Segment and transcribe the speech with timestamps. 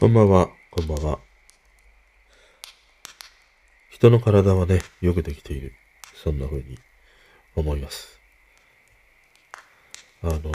[0.00, 1.18] こんばんは、こんばんは。
[3.90, 5.72] 人の体はね、よくできている。
[6.14, 6.78] そんな風に
[7.56, 8.20] 思います。
[10.22, 10.52] あの、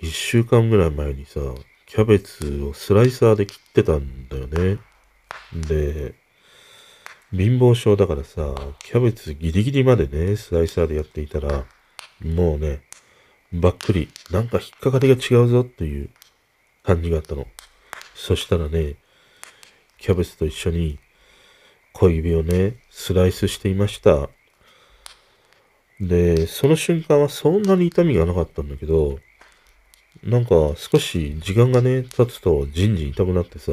[0.00, 1.40] 一週間ぐらい前にさ、
[1.84, 4.78] キャベツをスライサーで切ってたんだよね。
[5.68, 6.14] で、
[7.30, 11.66] 貧乏症だからさ、キャベツギリギリまでね、スライサーでやっていたら、
[12.22, 12.80] もうね、
[13.52, 16.08] ばっくり、なんか引っかかりが違うぞっていう
[16.84, 17.46] 感じがあったの。
[18.14, 18.96] そしたらね、
[19.98, 20.98] キャベツと一緒に
[21.92, 24.28] 小指をね、スライスしていました。
[26.00, 29.18] で、その瞬間はそんなに痛みがなかったんだけど、
[30.22, 33.72] なんか少し時間がね、経つとじんじん痛くなってさ、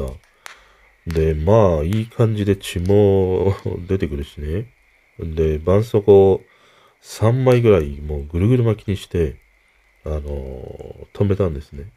[1.06, 3.56] で、まあ、いい感じで血も
[3.88, 4.72] 出てくるしね。
[5.18, 6.40] で、絆創膏
[7.02, 9.36] 3枚ぐらいもうぐるぐる巻きにして、
[10.04, 10.20] あの
[11.12, 11.90] 止めたんですね。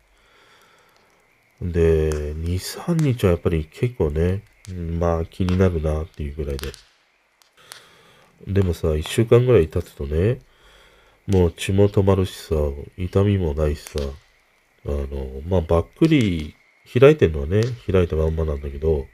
[1.62, 4.44] で、2、3日はやっぱり結構ね、
[5.00, 6.72] まあ気になるなっていうぐらいで。
[8.48, 10.40] でもさ、1週間ぐらい経つとね、
[11.28, 12.56] もう血も止まるしさ、
[12.98, 14.00] 痛みもないしさ、
[14.86, 16.56] あの、まあばっくり
[17.00, 19.08] 開いてんのはね、開いたまんまなんだけど、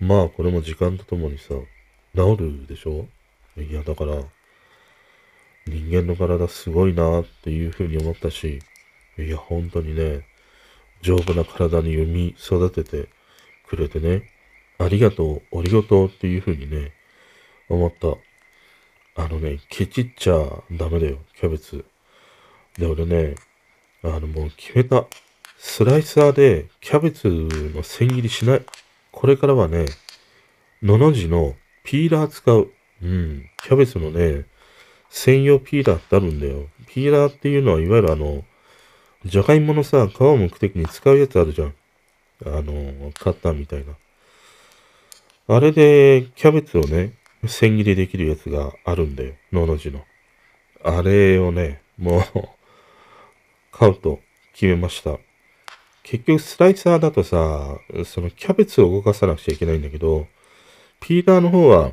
[0.00, 1.54] まあこれも時間とともにさ、
[2.14, 3.06] 治るでしょ？
[3.56, 4.16] いや、だから、
[5.66, 8.58] 人間の体すごいなっていうふうに思ったし、
[9.16, 10.26] いや、本当にね、
[11.04, 13.08] 丈夫な体に産み育てて
[13.68, 14.30] くれてね、
[14.78, 16.92] ありがとう、ありがとうっていうふうにね、
[17.68, 18.16] 思った。
[19.22, 20.34] あのね、ケチっちゃ
[20.72, 21.84] ダメだよ、キャベツ。
[22.78, 23.34] で、俺ね、
[24.02, 25.04] あのもう決めた。
[25.58, 27.28] スライサーでキャベツ
[27.74, 28.62] の千切りしない。
[29.12, 29.84] これからはね、
[30.82, 32.70] のの字のピーラー使う。
[33.02, 33.50] うん。
[33.62, 34.46] キャベツのね、
[35.10, 36.66] 専用ピーラーってあるんだよ。
[36.86, 38.42] ピーラーっていうのは、いわゆるあの、
[39.26, 41.74] じゃがいものさ、皮を剥くときに使うやつあるじゃん。
[42.46, 43.94] あの、カッターみたいな。
[45.46, 47.14] あれで、キャベツをね、
[47.46, 49.32] 千切りできるやつがあるんだよ。
[49.50, 50.04] のの字の。
[50.82, 52.22] あれをね、もう、
[53.72, 54.20] 買うと
[54.52, 55.18] 決めました。
[56.02, 60.26] 結局、スライサーだとさ、そのキャベツを動かさなくちゃいけないんだけど、
[61.00, 61.92] ピーラーの方は、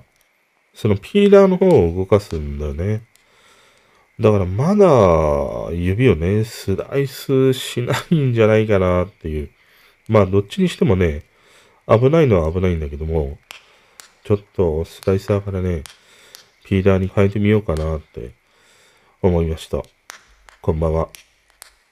[0.73, 3.03] そのピーラーの方を動かすんだよね。
[4.21, 9.49] だからまだ指をね、スライスしないんじゃないかなっていう。
[10.07, 11.23] まあどっちにしてもね、
[11.87, 13.39] 危ないのは危ないんだけども、
[14.23, 15.83] ちょっとスライサーからね、
[16.65, 18.31] ピーラーに変えてみようかなって
[19.23, 19.81] 思いました。
[20.61, 21.09] こんばんは。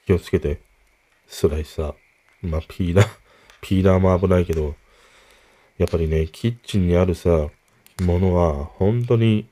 [0.06, 0.60] 気をつけて。
[1.26, 1.94] スライサー。
[2.42, 3.08] まあピーラー、
[3.60, 4.76] ピーラーも危ないけど、
[5.78, 7.48] やっぱりね、キッチンにあるさ、
[8.02, 9.48] ものは本当に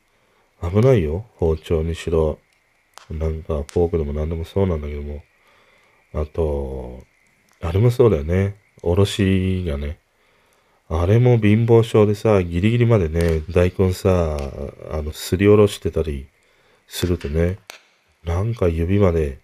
[0.62, 1.27] 危ないよ。
[1.34, 2.39] 包丁にしろ、
[3.10, 5.22] なんかフォークでも何でもそうなんだけども。
[6.14, 7.02] あと、
[7.60, 8.56] あれもそうだよね。
[8.82, 9.98] おろしがね。
[10.88, 14.38] あれも貧乏症でさ、ギリギリまでね、大根さ、
[14.91, 16.28] あの、すりおろしてたり
[16.86, 17.58] するとね、
[18.24, 19.38] なんか指まで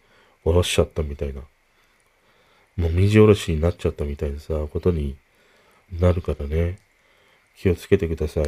[0.44, 1.42] おろしちゃったみたいな。
[2.76, 5.16] もみじおろしになっちゃったみたいなさ、ことに
[6.00, 6.78] なるからね。
[7.56, 8.44] 気をつけてください。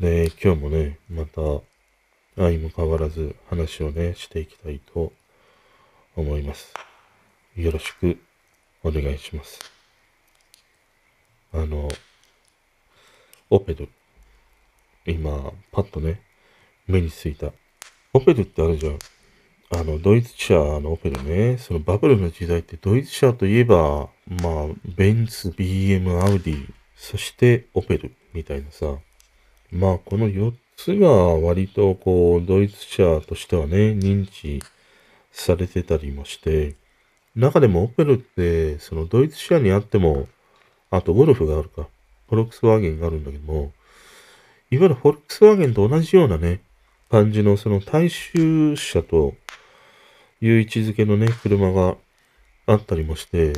[0.00, 1.40] で、今日もね、また、
[2.36, 5.12] 相も変わらず話をね、していきたいと
[6.14, 6.74] 思います。
[7.56, 8.18] よろしく
[8.84, 9.58] お願いします。
[11.52, 11.88] あの、
[13.48, 13.88] オペル。
[15.06, 16.20] 今、パッとね、
[16.86, 17.52] 目についた。
[18.12, 18.98] オペルってあるじゃん。
[19.70, 21.56] あの、ドイツ車のオペルね。
[21.56, 28.98] そのバブルの時代ってドイツ車といえば、まあ、ベンツ、BM、アウディ、そしてオペルみたいなさ。
[29.72, 34.62] まあ、この4つが割とこう、ドイツ車としてはね、認知
[35.32, 36.74] されてたりもして、
[37.34, 40.28] 中でもオペルって、そのドイツ車にあっても、
[40.90, 41.88] あとゴルフがあるか、
[42.28, 43.72] フォルクスワーゲンがあるんだけども、
[44.70, 46.60] いわゆるフォルクスワーゲンと同じようなね、
[47.10, 49.34] 感じのその大衆車と
[50.40, 51.96] いう位置づけのね、車が
[52.66, 53.52] あったりもして、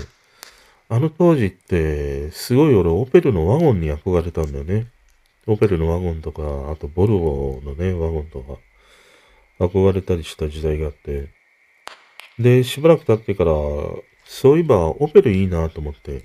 [0.89, 4.87] あの当時って、すごい俺オペルのワゴンに憧れたんだよね。
[5.49, 8.59] オペルのワゴンとか、あとボルボのね、ワゴンとか、
[9.59, 11.29] 憧れたりした時代があって、
[12.39, 13.53] で、しばらく経ってから、
[14.25, 16.25] そういえばオペルいいなと思って、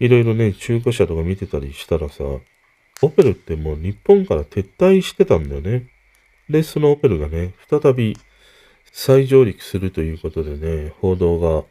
[0.00, 2.24] いろいろね、中古車とか見てたりしたらさ、
[3.02, 5.86] オペルってもう日本から撤退してたんだよね。
[6.50, 8.18] で、そのオペルがね、再び
[8.92, 11.64] 再上陸するということでね、報道が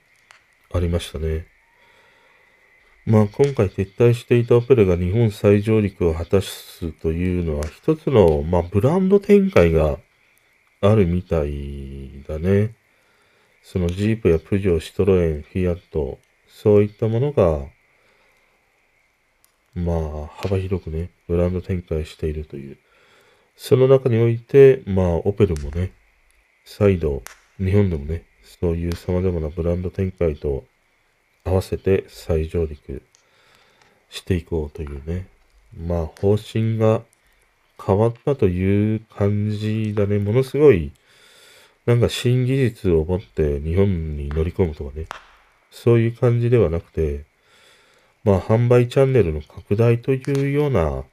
[0.72, 1.46] ありましたね。
[3.10, 9.98] まあ今回撤退していたオペルが日本再上陸を果たすというのは一つの、まあブランド展開が
[10.82, 12.76] あるみたいだね。
[13.64, 17.66] そのジープやプジョー、シトロエン、フィアット、そういったものが、
[19.74, 22.78] まあ、幅広くね、ブランド展開しているという。
[23.56, 25.94] その中において、まあ、オペルもね、
[26.64, 27.24] 再度、
[27.58, 30.64] 日本でもね、そういう様々なブランド展開と
[31.44, 33.02] 合わせて再上陸
[34.10, 35.28] していこうというね、
[35.78, 37.02] まあ、方針が
[37.84, 40.20] 変わったという感じだね。
[40.20, 40.92] ものすごい、
[41.86, 45.06] なんか新技術を持って日本に乗り込むとかね、
[45.72, 47.24] そういう感じではなくて、
[48.24, 51.04] まあ、販売チャンネルの拡大というような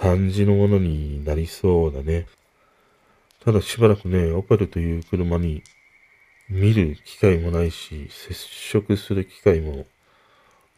[0.00, 2.26] 感じのものになりそうだね。
[3.44, 5.62] ただしばらくね、オペルという車に
[6.50, 9.86] 見る機会もないし、接触する機会も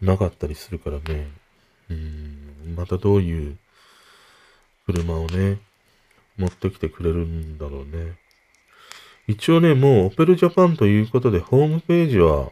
[0.03, 1.29] なかったりするからね。
[1.91, 3.57] うん、またどういう
[4.87, 5.59] 車をね、
[6.37, 8.19] 持ってきてくれるんだろうね。
[9.27, 12.51] 一応ね、もうオペルジャパンということでホームページは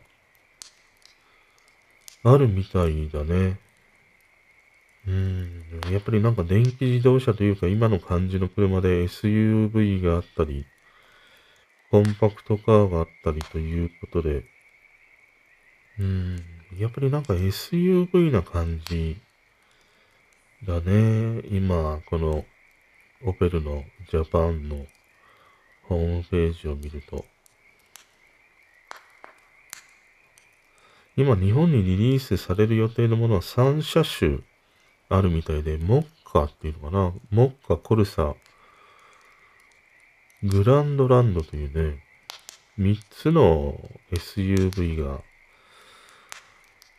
[2.22, 3.58] あるみたいだね。
[5.06, 5.64] うん。
[5.90, 10.64] やっぱりなんか電気自動車というか今の感じの車で SUV があったり、
[11.90, 14.44] コンパクトカーがあったりということで、
[15.98, 16.36] うん。
[16.78, 19.16] やっぱりなんか SUV な感じ
[20.66, 21.42] だね。
[21.50, 22.44] 今、この
[23.24, 24.86] オペルのジャパンの
[25.88, 27.24] ホームページを見ると。
[31.16, 34.38] 今日本にリリースされる予定のものは3車種
[35.08, 38.36] あるみたいで、モッカっていうのかなモッカ、コルサ、
[40.42, 42.02] グランドランドというね、
[42.78, 43.78] 3つの
[44.10, 45.20] SUV が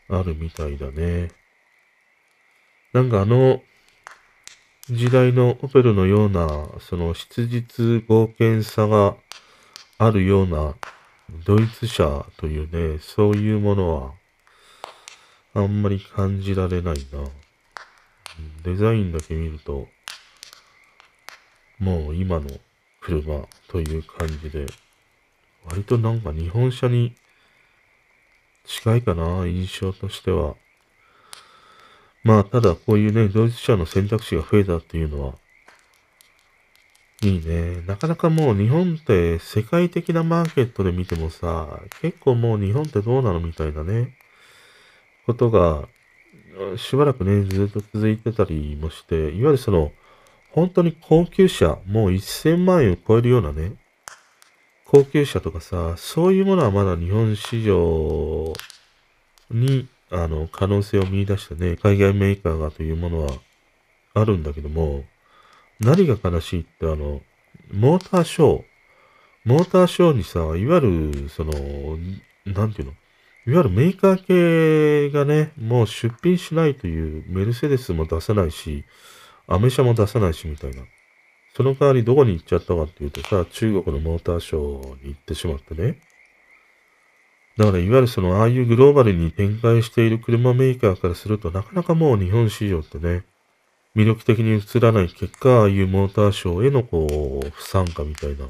[0.09, 1.31] あるみたいだね。
[2.93, 3.63] なんかあの
[4.89, 9.15] 時代のオペルのような、その質実冒険さが
[9.97, 10.75] あるような
[11.45, 14.13] ドイツ車というね、そういうもの
[15.55, 17.27] は、あんまり感じられないな。
[18.63, 19.87] デザインだけ見ると、
[21.79, 22.49] もう今の
[23.01, 24.65] 車という感じで、
[25.65, 27.15] 割となんか日本車に
[28.65, 30.55] 近いかな、印象としては。
[32.23, 35.33] まあ、ただこういうね、ドイツ車の選択肢が増えたっていうのは、
[37.23, 37.81] いいね。
[37.85, 44.15] なかなかもう日本って世界的なマーケットで見てもさ、結構もう日本ってどうなのみたいなね、
[45.25, 45.87] ことが、
[46.77, 49.91] しばらくね、ずっと続いてたりもして、いわゆるその、
[50.53, 53.73] 本当に高級車、もう1000万円を超えるようなね、
[54.85, 58.53] 高級車とかさ、そういうものはまだ日本市場
[59.49, 63.31] に、あの、可能性を見出してね、海外メーカーがというものは
[64.13, 65.05] あるんだけども、
[65.79, 67.21] 何が悲しいってあの、
[67.71, 68.63] モーターショー、
[69.45, 71.53] モーターショーにさ、いわゆる、その、
[72.45, 72.93] なんていうの
[73.47, 78.83] いわゆるメーカー系がね、もう出品しないというメルセデスも出さないし、
[79.47, 80.83] アメ車も出さないしみたいな。
[81.53, 85.99] その代わりどこに行っちゃったかっていうとさ、中国のモーターショーに行ってしまってね。
[87.57, 93.23] だからいわゆるその、ああいうグローバルに展開している車メーカーからするとなかなかもう日本市場ってね、
[93.95, 98.47] 魅力的に映らない結果、ああいうモーターショーへのこう、不参加みたいな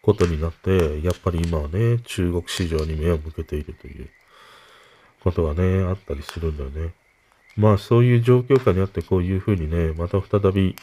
[0.00, 4.08] ことになって、やっぱり今はね、中国市場に目を向けているという
[5.22, 6.94] ことがね、あったりするんだよね。
[7.56, 10.76] まあそういう状況下にあってこういうふうにね、また再び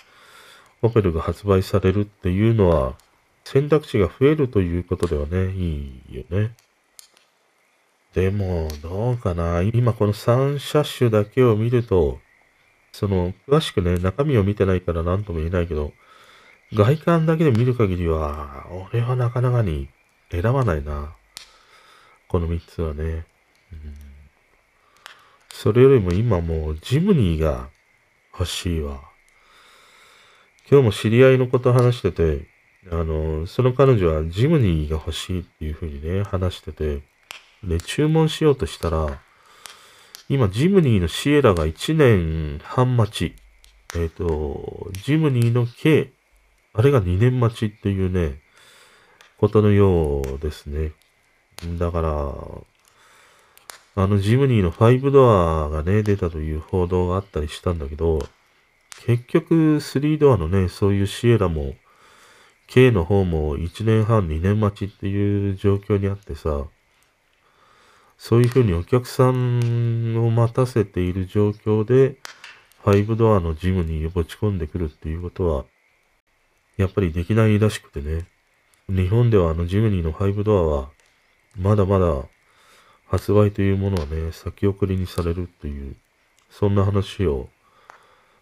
[0.82, 2.96] オペルが発売されるっていうのは、
[3.44, 6.52] 選択肢が増えるということではね、いいよね。
[8.14, 9.62] でも、どうかな。
[9.62, 12.20] 今この3車種だけを見ると、
[12.92, 15.94] その、詳しくね、中身を見てないから何とも言えないけど、
[16.74, 19.90] 外観だけで見る限りは、俺はなかなかに
[20.30, 21.16] 選ばないな。
[22.28, 23.26] この3つはね。
[23.72, 24.11] うん、
[25.54, 27.70] それよりも今もうジムニーが
[28.34, 29.02] 欲しいわ。
[30.70, 32.48] 今日も知り合いのこと話してて、
[32.90, 37.02] あの、その彼女はジムニーが欲しいっていう風にね、話してて、
[37.64, 39.22] で、注文しようとしたら、
[40.30, 43.36] 今、ジムニーのシエラが1年半待ち。
[43.94, 46.14] えっ、ー、と、ジムニーの K、
[46.74, 48.40] あれが2年待ちっていうね、
[49.38, 50.94] ことのようですね。
[51.78, 52.34] だから、
[53.94, 55.30] あのジムニーの5ド
[55.66, 58.20] アがね、出たという報道があったりしたんだけど、
[59.06, 61.76] 結局3ドアのね、そういうシエラも、
[62.68, 66.66] K の方も1年半、2年待ちっていう状況にあってさ、
[68.18, 72.16] そういうふうにお客さんを待たせている状況で、
[72.84, 75.66] 5ドアのジムに持ち込んでくるっていうことは、
[76.78, 78.26] やっぱりできないらしくてね。
[78.88, 80.90] 日本ではあのジムニーの5ドアは、
[81.58, 82.24] まだまだ
[83.12, 85.98] 発売というものはね、先送りにされるっていう、
[86.50, 87.50] そんな話を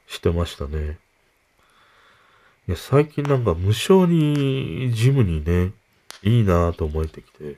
[0.06, 1.00] してましたね。
[2.68, 5.72] いや、最近なんか無償にジムにね、
[6.22, 7.56] いいなぁと思えてきて、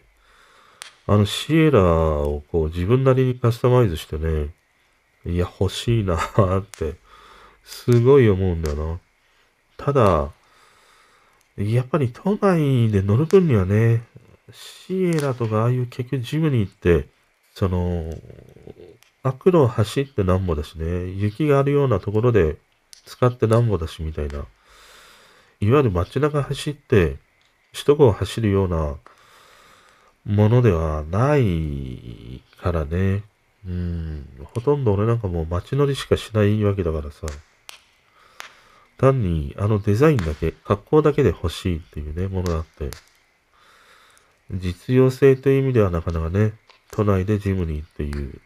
[1.06, 4.54] あのシエラをこう自分なりにカスタマイズしてね、
[5.26, 6.96] いや、欲しいなぁって、
[7.66, 9.00] すごい思うんだよな。
[9.76, 10.32] ただ、
[11.58, 14.04] やっぱり都内で乗る分にはね、
[14.52, 17.08] シエラとかああいう結局ジムに行って、
[17.54, 18.14] その、
[19.24, 22.58] 悪路を走ってなんぼだしね、雪があるようなところで
[23.06, 24.46] 使ってなんぼだしみたいな、
[25.60, 27.18] いわゆる街中走って、
[27.74, 28.96] 首都高を走るような
[30.26, 33.24] ものではないからね。
[33.66, 37.28] うん、ほとんど俺なんかもう街乗りしかしないわけだからさ。
[38.98, 42.90] 単にあのデザインだけ、格好だけで欲しいっていうね、ものがあって。
[44.54, 46.54] 実用性という意味ではなかなかね、
[46.92, 48.42] 都内でジムにっていう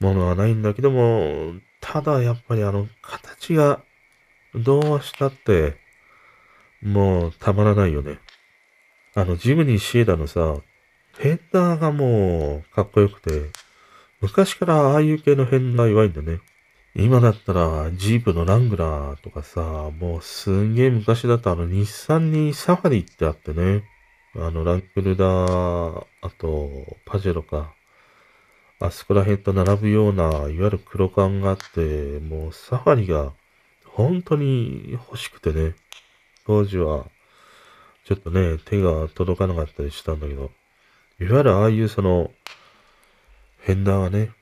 [0.00, 3.82] ものはないんだけども、ただやっぱりあの形が
[4.54, 5.76] どうしたって
[6.82, 8.18] もうたまらないよね。
[9.14, 10.56] あのジムニーシエダのさ、
[11.18, 13.50] ヘッダーがもうかっこよくて、
[14.20, 16.40] 昔からああいう系のヘッダー弱いんだね。
[16.94, 19.60] 今だったらジープのラングラーとかさ、
[19.98, 23.84] もうすんげえ昔だとあの日産にサファリってあってね。
[24.38, 26.68] あの、ランクルダー、あと、
[27.06, 27.72] パジェロか。
[28.78, 33.32] あそこら辺と並ぶような、いわゆる黒缶があって、もうサファリが
[33.86, 35.74] 本当に欲しくてね。
[36.46, 37.06] 当時は、
[38.04, 40.50] ちょっとね、手が届かなかったりしたんだけど、
[41.18, 42.30] いわゆるああいうその、
[43.60, 44.32] フェンダーがね、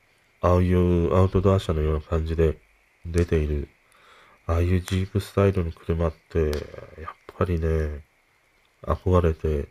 [0.40, 2.58] ああいうアウトドア車のような感じで
[3.06, 3.68] 出ている、
[4.46, 6.52] ああいうジープスタイルの車って、やっ
[7.38, 8.02] ぱりね、
[8.82, 9.68] 憧れて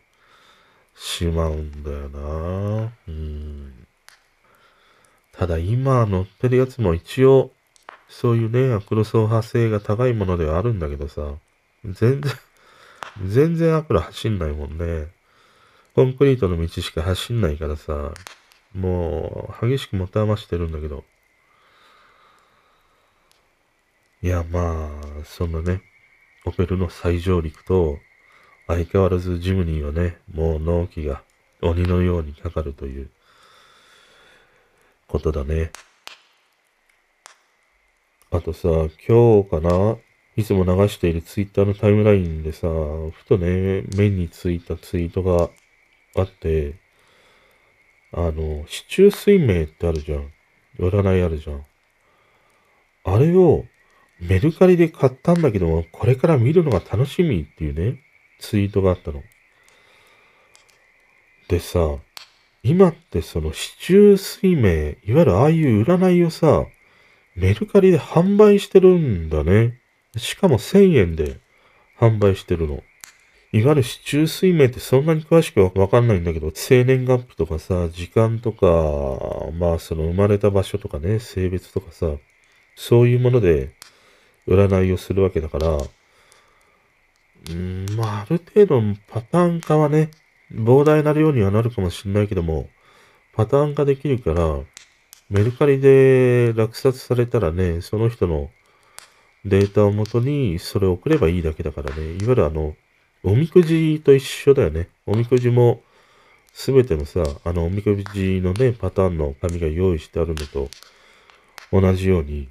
[0.96, 3.86] しまうんだよなうん。
[5.32, 7.50] ただ今乗ってるやつも一応、
[8.08, 11.34] そういうね、アクロ走破性が高いものではあるんだけどさ、
[11.84, 12.22] 全然
[13.22, 15.08] 全然アクロ走んないもんね。
[15.94, 18.12] コンクリートの道しか走んないからさ、
[18.74, 21.04] もう激しく持て余してるんだけど。
[24.22, 24.88] いや、ま
[25.20, 25.82] あ、そんなね、
[26.44, 27.98] オペルの最上陸と、
[28.66, 31.22] 相変わらずジムニーはね、もう納期が
[31.62, 33.10] 鬼のようにかかるという
[35.06, 35.70] ことだね。
[38.30, 38.68] あとさ、
[39.06, 39.96] 今日かな？
[40.36, 45.48] いつも流しているツイッターのタイムラインでさ、ふとね、目についたツイートが
[46.16, 46.74] あって、
[48.12, 50.32] あの、市中水明ってあるじゃん。
[50.80, 51.64] 占いあるじゃん。
[53.04, 53.64] あれを
[54.20, 58.00] メルカリで買ったんだけども、これから見るのが楽しみっていうね、
[58.38, 59.22] ツイートがあったの。
[61.48, 61.98] でさ、
[62.62, 64.70] 今ってその市中水明、
[65.04, 66.64] いわゆるああいう占いをさ、
[67.36, 69.78] メルカリで販売してるんだね。
[70.16, 71.40] しかも1000円で
[71.98, 72.82] 販売してるの。
[73.52, 78.66] いわゆる市中水明ってそんなに詳しくはわかんないんだけど、生年月日とかさ、時間とか、
[79.52, 82.12] まあその生まれた場所とかね、性別とかさ、
[82.74, 83.74] そういうもので
[84.48, 85.78] 占いをするわけだから、
[87.50, 90.10] うん、まあ、ある程度のパターン化はね、
[90.52, 92.68] 膨大な量にはなるかもしれないけども、
[93.34, 94.60] パターン化できるから、
[95.30, 98.50] メルカリで落札されたらね、その人の
[99.44, 102.76] データをもとにそれを送ればいいだけだからね、いわゆるあの、
[103.22, 104.88] おみくじと一緒だよね。
[105.06, 105.82] おみくじも、
[106.52, 110.68] すべてのさ、あの、おみくじのね、パターンの紙が用意してあるのと
[111.72, 112.48] 同じように、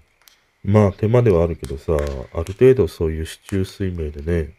[0.64, 4.54] まあ手間ではあるけどさ、ある程度そういう市中水明でね、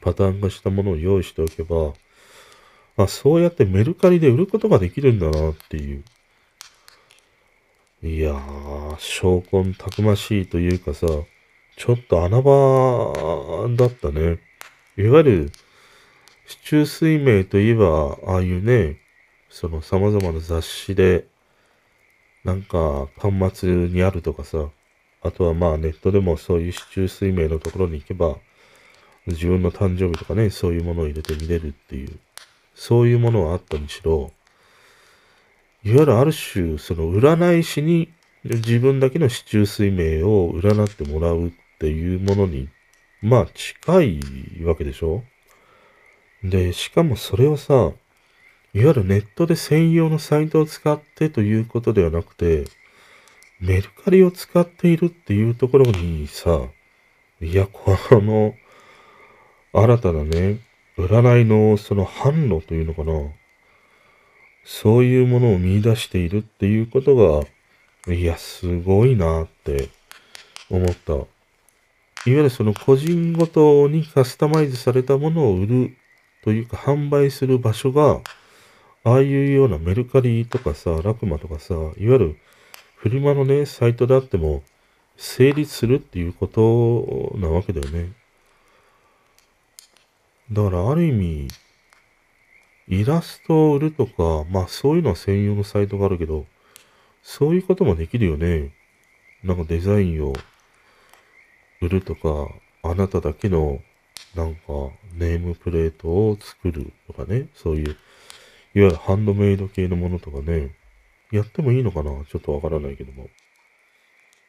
[0.00, 1.92] パターン化したものを用意しておけば、
[2.96, 6.04] あ、そうやってメルカリで売ることができるんだなっていう。
[8.02, 11.06] いやー、証拠たくましいというかさ、
[11.76, 14.38] ちょっと穴場だったね。
[14.96, 15.52] いわゆる、
[16.46, 18.98] 市中水明といえば、ああいうね、
[19.48, 21.26] その様々な雑誌で、
[22.44, 24.68] なんか、端末にあるとかさ、
[25.22, 28.36] あとはまあネットでもそういう市中水明のところに行けば、
[29.26, 32.18] 自分の誕生日とかね、そういうものを入れて見れるっていう、
[32.74, 34.32] そういうものはあったにしろ、
[35.82, 38.12] いわゆるある種、その占い師に
[38.44, 42.68] 自分だけの市中水明を占ってもらうっていうものに、
[43.22, 44.20] まあ近い
[44.64, 45.24] わけでしょ？
[46.42, 47.92] で、しかもそれをさ、
[48.74, 52.64] いわゆるネットで専用のサイトを使ってということではなくて、
[53.60, 56.60] メルカリを使っているっていうところにさ、
[57.40, 58.54] いや、この、
[59.76, 60.60] 新たなね、
[60.96, 63.12] 占いのその販路というのかな。
[64.64, 67.16] そういうものを見出しているっていうこと
[68.06, 69.88] が、いや、すごいなって
[70.70, 71.14] 思った。
[71.14, 71.26] いわ
[72.24, 75.96] ゆるその個人ごとにカスタマイズされたものを売る
[76.44, 78.20] というか販売する場所が、
[79.02, 82.36] ああいうようなメルカリとかさ、ラクマとかさ、いわゆる
[82.94, 84.62] フリマのね、サイトであっても
[85.16, 88.12] 成立するっていうことなわけだよね。
[90.50, 91.48] だからある意味、
[92.86, 96.46] イラストを売るとか、まあそういうのは専用のサイトがあるけど、
[97.22, 98.74] そういうこともできるよね。
[99.42, 100.34] なんかデザインを
[101.80, 102.48] 売るとか、
[102.82, 103.80] あなただけの
[104.34, 104.60] なんか
[105.14, 107.96] ネームプレートを作るとかね、そういう、いわ
[108.74, 110.74] ゆるハンドメイド系のものとかね、
[111.32, 112.10] やってもいいのかな？
[112.30, 113.22] ちょっとわからないけども。
[113.22, 113.30] いわ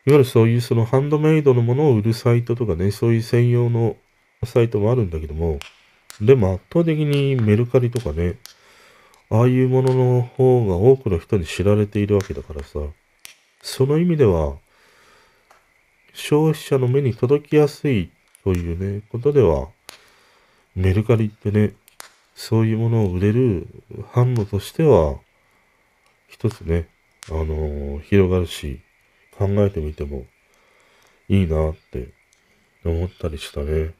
[0.07, 3.95] ゆるそういうそのハンドメイドのものを売るサイトとかね、そういう専用の
[4.43, 5.59] サイトもあるんだけども、
[6.21, 8.37] でも圧倒的にメルカリとかね、
[9.29, 12.79] ああいうものの方が多くの人に知られているわけだからさ、
[13.61, 14.57] その意味では、
[16.13, 18.11] 消費者の目に届きやすい
[18.43, 19.69] というね、ことでは、
[20.75, 21.73] メルカリってね、
[22.35, 23.67] そういうものを売れる
[24.13, 25.15] 販路としては、
[26.27, 26.87] 一つね、
[27.29, 28.81] あのー、広がるし、
[29.37, 30.25] 考えてみても
[31.27, 32.09] いいなって
[32.85, 33.93] 思ったりしたね。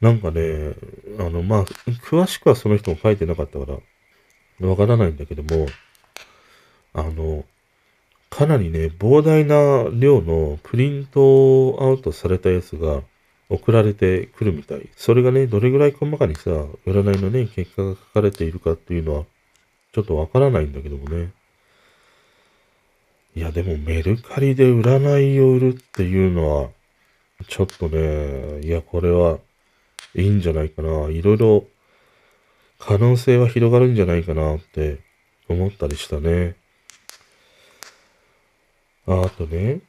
[0.00, 0.74] なんかね、
[1.18, 3.66] あの、まあ、詳しくはその人も書いてなかったか
[4.60, 5.66] ら、わからないんだけども、
[6.94, 7.44] あの、
[8.30, 13.02] かなりね、膨大な量のプリントアウトされたやつが
[13.48, 14.88] 送られてくるみたい。
[14.96, 16.50] それがね、どれぐらい細かにさ、
[16.86, 19.24] 占いのね、結果が書かれているかっていうのは、
[19.92, 21.32] ちょっとわからないんだけどもね。
[23.34, 26.70] いや、でもメルカリで占いを売るっていうのは、
[27.48, 29.38] ちょっとね、いや、これは
[30.20, 31.08] いいんじゃないかな。
[31.08, 31.64] いろいろ
[32.78, 34.98] 可能性は広がるんじゃないかなって
[35.48, 36.56] 思ったりしたね。
[39.06, 39.80] ああとね、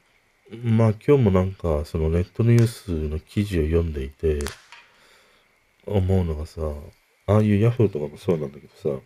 [0.64, 4.40] まあ今日もなんかそのネットニュースの記事を読んでいて
[5.86, 6.62] 思うのがさ、
[7.28, 9.02] ああいうヤフーとかもそうなんだけどさ、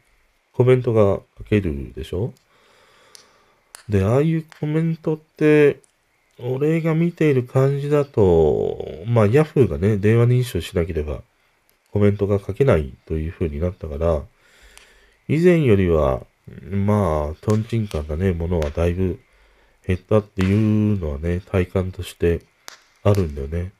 [0.54, 2.34] コメントが書けるでしょ？
[3.90, 5.80] で、ああいうコメントって、
[6.40, 11.22] 俺が見ている感じだと、まあ、ヤフーがね、電話認証しなければ
[11.92, 14.24] コメントが書けないという風になったから、
[15.28, 16.22] 以前よりは、
[16.70, 19.20] まあ、トンチンカンなね、ものはだいぶ
[19.86, 22.42] 減ったっていうのはね、体感として
[23.04, 23.72] あるんだよね。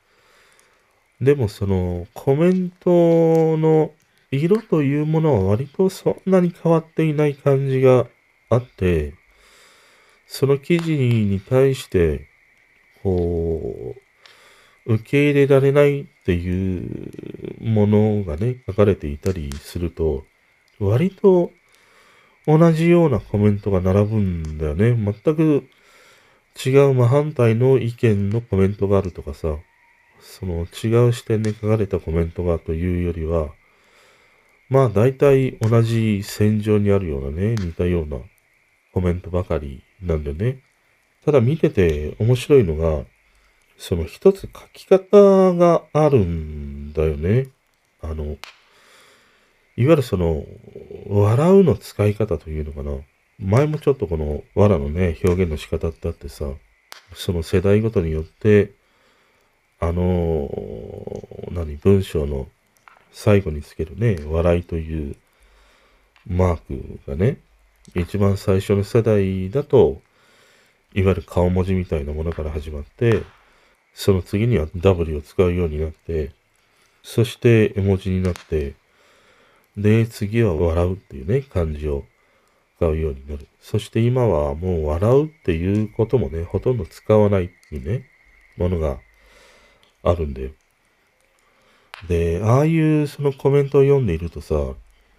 [1.22, 3.92] でもそのコメントの
[4.32, 8.08] 色というものは割とそんなに変わっていない感じが
[8.50, 9.14] あって、
[10.28, 12.28] その記事に対して、
[13.04, 13.96] こ
[14.86, 20.24] う、受け入れられないっていうものがね、書かれていたりすると、
[20.80, 21.52] 割と
[22.48, 24.94] 同じようなコメントが並ぶんだよね。
[24.96, 25.68] 全く
[26.66, 29.58] 違う真反対の意見のコメントがあるとかさ、
[30.20, 33.50] その違う視点で書かれたコメントがというよりは、
[34.70, 38.18] まあ大体同じ戦場にあるようなね、似たような
[38.94, 40.63] コメントばかりなんでね。
[41.26, 43.06] ただ見てて面白いのが、
[43.78, 47.48] その一つ書き方があるんだよね。
[48.02, 48.38] あの、
[49.76, 50.46] いわゆるその、
[51.08, 52.98] 笑うの使い方というのかな。
[53.40, 56.46] 前もちょっとこの藁のね、表現の仕方ってあってさ、
[57.16, 58.72] その世代ごとによって、
[59.80, 60.50] あの
[61.52, 62.48] 何、文章の
[63.12, 65.16] 最後につけるね、笑いという
[66.28, 67.38] マークがね、
[67.96, 70.02] 一番最初の世代だと、
[70.94, 73.24] いわゆる顔文字みたいなものから始まって、
[73.94, 76.32] その次には W を使うようになって、
[77.04, 78.74] そして絵文字になって、
[79.78, 82.06] で、次は笑うっていうね、漢字を
[82.78, 83.48] 使うようになる。
[83.60, 88.06] そして今はもう笑うっていうこともね、ほとんど使わないっていうね、
[88.58, 89.00] ものが
[90.04, 90.52] あるんだよ。
[92.08, 94.56] で、ああいうそのコメントを読んでいるとさ、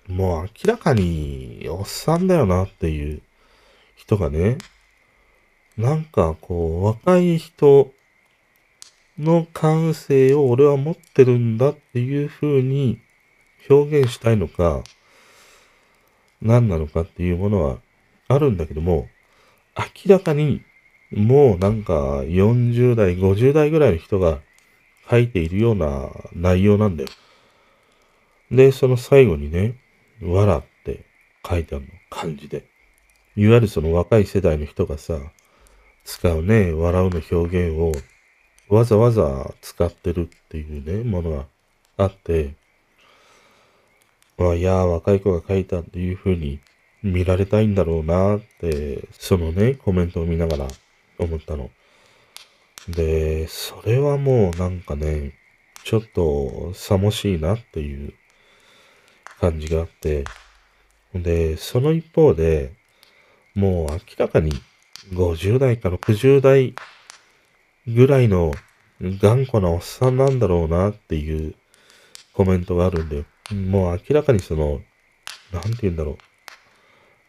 [0.08, 3.22] もう明らかにおっさんだよなっていう
[3.96, 4.58] 人がね、
[5.76, 7.92] なんかこう若い人
[9.18, 13.00] の感性を俺は持ってるんだっていう風に
[13.68, 14.82] 表現したいのか、
[16.40, 17.78] 何なのかっていうものは
[18.28, 19.08] あるんだけども、
[19.76, 20.62] 明らかに
[21.12, 24.40] もうなんか40代、50代ぐらいの人が
[25.10, 27.08] 書いているような内容なんだよ。
[28.50, 29.76] で、その最後にね、
[30.22, 31.04] 笑って
[31.48, 32.64] 書いてあるの、漢字で。
[33.36, 35.18] いわゆるその若い世代の人がさ、
[36.04, 37.92] 使うね、笑うの表現を
[38.68, 41.46] わざわざ使ってるっていうね、ものが
[41.96, 42.54] あって、
[44.36, 46.60] まあ、いや、若い子が書いたっていうふうに
[47.02, 50.68] 見られたいんだろうなって、そのね、コメントを見ながら
[51.18, 51.70] 思ったの。
[52.88, 55.32] で、それはもうなんかね、
[55.84, 58.14] ちょっと、さもしいなっていう
[59.40, 60.24] 感じがあって、
[61.14, 62.72] で、その一方で、
[63.54, 64.52] もう明らかに
[65.12, 66.74] 50代か60代
[67.86, 68.52] ぐらいの
[69.00, 71.54] 頑固なおっさんなんだろうなっていう
[72.32, 74.80] コメントがあるんで、もう明らかにその、
[75.52, 76.18] なんて言うんだろ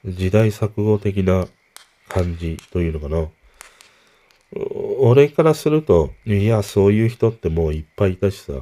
[0.03, 0.11] う。
[0.11, 1.47] 時代錯誤的な
[2.07, 3.27] 感じというのかな。
[4.99, 8.53] 俺からすると、いや、そういう人ってもういっぱいいたしさ、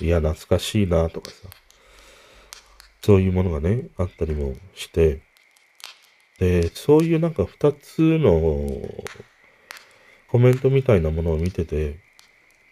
[0.00, 1.48] いや、懐かしいなとかさ、
[3.02, 5.20] そういうものがね、あったりもして、
[6.40, 8.32] で、そういうなんか二つの
[10.28, 12.00] コメントみたいなものを見てて、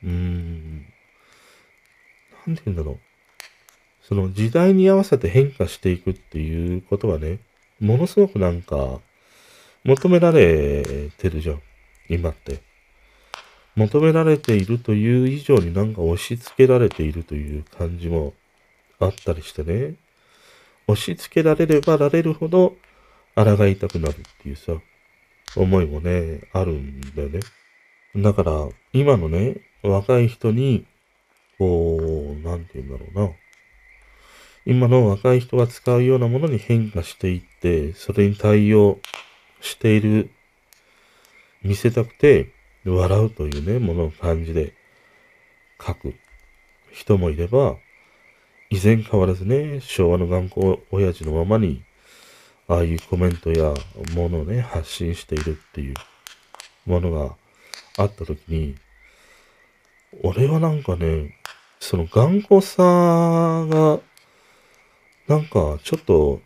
[0.03, 0.87] うーん、
[2.47, 2.99] なんて言うんだろう。
[4.03, 7.41] その時代に合わせて変化していくっていうことはね、
[7.79, 9.01] ものすごくなんか
[9.85, 11.63] 求められてるじゃん。
[12.09, 12.61] 今って。
[13.77, 18.33] 求められているという以上になんか押し付けられているという感じも
[18.99, 19.95] あったりしてね。
[20.87, 22.77] 押し付けられればられるほど
[23.45, 24.75] 抗いたくなるっていうさ、
[25.57, 27.41] 思いもね、あるんだよね。
[28.17, 30.87] だから、今のね、若い人に、
[31.59, 33.33] こう、なんて言うんだろうな。
[34.67, 38.99] 今の若い人が使うようなものに変化していって、それに対応
[39.61, 40.31] している
[41.63, 42.53] 見せたくて、
[42.85, 44.75] 笑うというね、ものを感じで
[45.85, 46.15] 書く
[46.93, 47.77] 人もいれば、
[48.71, 51.83] 以前変わらずね、昭和の頑固親父のままに、
[52.71, 53.73] ああいうコメントや
[54.15, 55.95] ものをね、発信しているっていう
[56.85, 57.35] ものが
[57.97, 58.75] あったときに、
[60.23, 61.35] 俺はなんかね、
[61.81, 64.01] その頑固さが、
[65.29, 66.41] なんかちょっと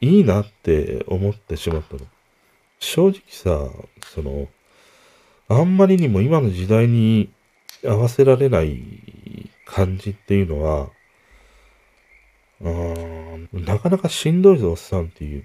[0.00, 2.00] いいなって思ってしまったの。
[2.78, 3.68] 正直さ、
[4.02, 4.48] その、
[5.48, 7.30] あんまりにも今の時代に
[7.84, 10.90] 合わせられない感じっていうのは、
[13.52, 15.44] なかなかしんどいぞ、おっさんっていう。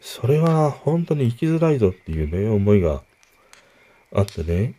[0.00, 3.02] それは本当に生きづらいぞっていうね、思いが
[4.12, 4.74] あってね。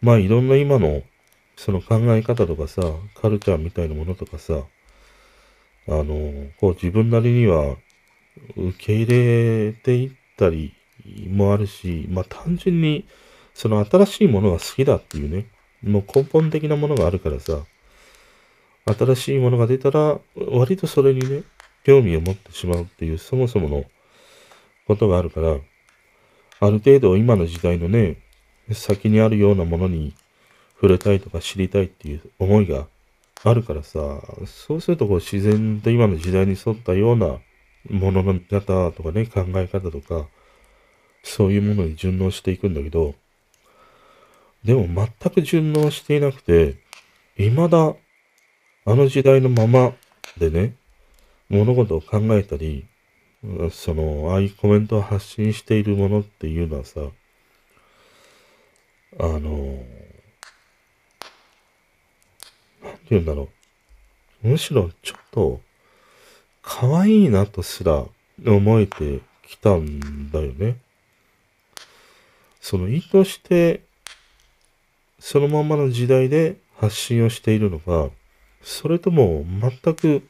[0.00, 1.02] まあいろんな今の
[1.56, 2.80] その考え方とかさ、
[3.20, 4.62] カルチャーみたいなものとかさ、
[5.88, 7.76] あの、こう自分なりには
[8.56, 10.72] 受け入れていったり
[11.28, 13.06] もあるし、まあ単純に
[13.52, 15.46] その新しいものが好きだっていうね、
[15.82, 17.58] もう根本的なものがあるからさ、
[18.86, 21.42] 新しいものが出たら、割とそれにね、
[21.84, 23.84] 興味を持ってしまうっていう、そもそもの
[24.90, 28.16] ことがあるから、ある程度今の時代のね、
[28.72, 30.14] 先にあるようなものに
[30.74, 32.88] 触れたいとか知りたいっていう思いが
[33.44, 37.38] あるからさ、そうするとこう自然と今の時代に沿ったような
[37.88, 40.26] ものの見方とかね、考え方とか、
[41.22, 43.14] そういうものに順応していくんだけど、
[44.64, 46.76] でも全く順応していなくて、
[47.36, 47.94] 未だ
[48.86, 49.92] あの時代のまま
[50.36, 50.74] でね、
[51.48, 52.86] 物事を考えたり、
[53.70, 57.00] その、ああいうコメントを発信しているものっていうのはさ、
[59.18, 59.38] あの、
[62.82, 63.48] なんて言うんだろ
[64.44, 64.48] う。
[64.48, 65.60] むしろちょっと、
[66.62, 68.04] 可愛いなとすら
[68.46, 70.76] 思えてきたんだよね。
[72.60, 73.82] その意図して
[75.20, 78.10] そのままの時代で発信をしているのか、
[78.62, 80.26] それとも全く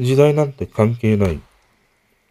[0.00, 1.38] 時代なんて関係ないっ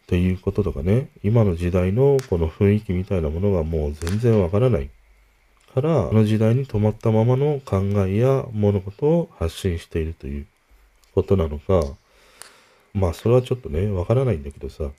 [0.06, 4.90] ていうこととかね、今の時代のこの雰囲気みたいなものがもう全然わからない。
[5.74, 10.46] から、あの時代に止まったままの考えや物事を発信しているという
[11.14, 11.82] ことなのか、
[12.92, 14.90] まあそれはちょっとね、わからないんだけどさ、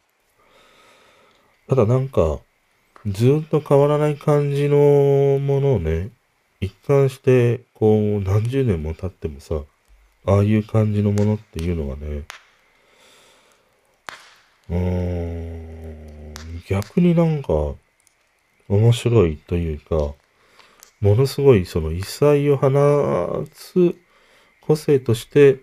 [1.69, 2.39] ただなんか、
[3.05, 4.77] ずっと変わらない感じの
[5.39, 6.09] ものをね、
[6.59, 9.61] 一貫して、こう、何十年も経ってもさ、
[10.25, 12.23] ああいう感じのものっていうのがね、
[14.69, 16.33] うん、
[16.67, 17.75] 逆になんか、
[18.67, 19.95] 面白いというか、
[21.01, 23.95] ものすごいその異彩を放つ
[24.61, 25.57] 個性として、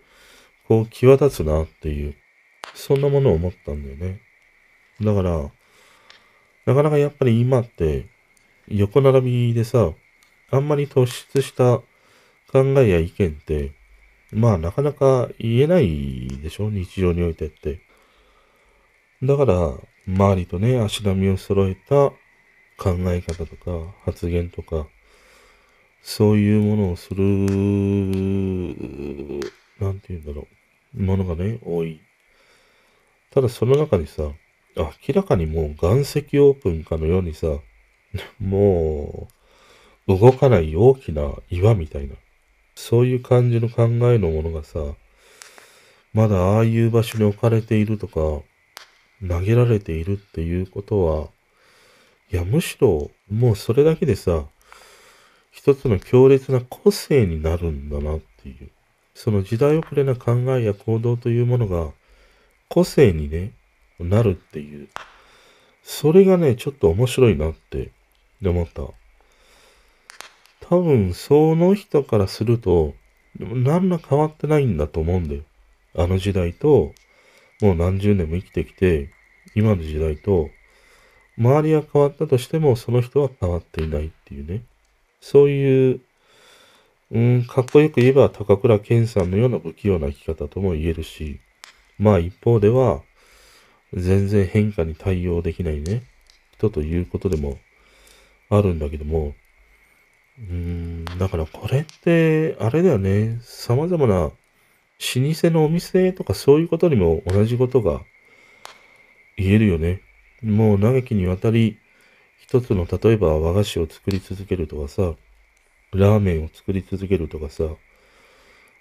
[0.68, 2.14] こう、際立つなっていう、
[2.74, 4.20] そんなものを思ったんだよね。
[5.00, 5.50] だから、
[6.64, 8.06] なかなかやっぱり今って
[8.68, 9.90] 横並びでさ、
[10.52, 11.78] あんまり突出した
[12.52, 13.72] 考えや意見って、
[14.30, 16.70] まあなかなか言えないでしょ？
[16.70, 17.80] 日常においてって。
[19.22, 19.74] だから、
[20.08, 22.10] 周りとね、足並みを揃えた
[22.76, 24.88] 考え方とか発言とか、
[26.02, 27.22] そういうものをする、
[29.78, 30.48] なんて言うんだろ
[30.96, 32.00] う、ものがね、多い。
[33.30, 34.24] ただその中にさ、
[34.76, 37.46] 明らかにもう岩石オープンかのようにさ、
[38.40, 39.28] も
[40.08, 42.16] う、動かない大きな岩みたいな、
[42.74, 44.80] そういう感じの考えのものがさ、
[46.12, 48.44] まだああいう場所に置かれているとか、
[49.26, 51.28] 投げられているっていうことは、
[52.32, 54.46] いや、むしろ、もうそれだけでさ、
[55.50, 58.70] 一つの強烈な個性になるんだなっていう。
[59.14, 61.92] その時代遅れな考えや行動というものが、
[62.68, 63.52] 個性にね、
[64.00, 64.88] なるっていう。
[65.82, 67.90] それがね、ちょっと面白いなって
[68.42, 68.82] 思った。
[70.68, 72.94] 多分、その人からすると、
[73.38, 75.42] 何ら変わってないんだと思うんだよ。
[75.94, 76.94] あの時代と、
[77.62, 79.10] もう何十年も生きてきて、
[79.54, 80.50] 今の時代と、
[81.38, 84.64] 周りは変わったとしても、その人は変わっていないっていうね。
[85.20, 86.00] そういう、
[87.12, 91.40] うん、かっこよく言えば高倉健さんのような不器用な生き方とも言えるし、
[91.98, 93.02] まあ一方では、
[93.94, 96.02] 全然変化に対応できないね、
[96.54, 97.58] 人ということでも
[98.48, 99.34] あるんだけども、
[100.38, 104.32] うん、だからこれって、あれだよね、様々な
[105.16, 108.02] 老舗のお店とかそういうことにも同じことが
[109.36, 110.00] 言えるよね。
[110.42, 111.78] もう長きにわたり、
[112.38, 115.14] 一つの例えば和菓子を作り続けるとかさ、
[115.92, 117.64] ラーメンを作り続けるとかさ、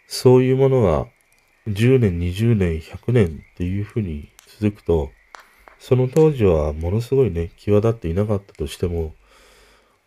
[0.08, 1.08] そういうものが
[1.68, 4.30] 10年、20年、100年っていうふうに
[4.60, 5.12] 続くと、
[5.80, 9.14] その当時はものすごいね、際立っていなかったとしても、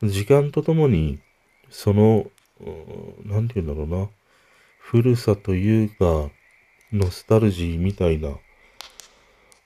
[0.02, 1.18] 時間とともに、
[1.70, 2.26] その、
[3.24, 4.08] なんて言うんだろうな、
[4.86, 6.30] 古さというか、
[6.92, 8.36] ノスタルジーみたいな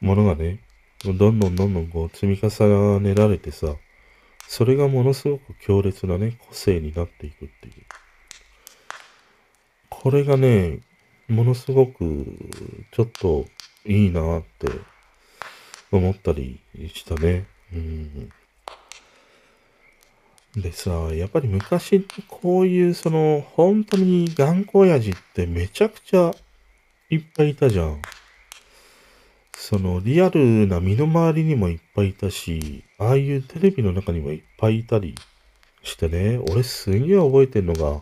[0.00, 0.61] ものがね、
[1.04, 3.74] どんどんどんどんこう積み重ねられてさ、
[4.46, 7.74] それがものすごく強烈なね、個性になっていくっていう。
[9.90, 10.78] これがね、
[11.26, 12.24] ものすごく、
[12.92, 13.44] ちょっと
[13.85, 14.68] いいなって
[15.90, 16.61] 思ったり
[16.94, 17.44] したね。
[17.74, 18.31] うん。
[20.56, 26.32] でさ、やっぱり昔こういうその、本当に頑固親父ってめちゃくちゃ
[27.11, 28.02] いっぱいいたじゃん。
[29.54, 35.14] そのリアルな身の回りにもいっぱいいたし、ああいうテレビの中にもいっぱいいたり
[35.82, 38.00] してね、俺すげえ覚えてんのが、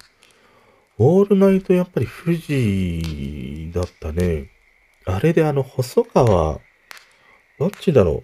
[0.98, 4.50] オールナイトやっぱり富士だったね。
[5.04, 6.60] あれであの、細川、
[7.58, 8.22] どっちだろ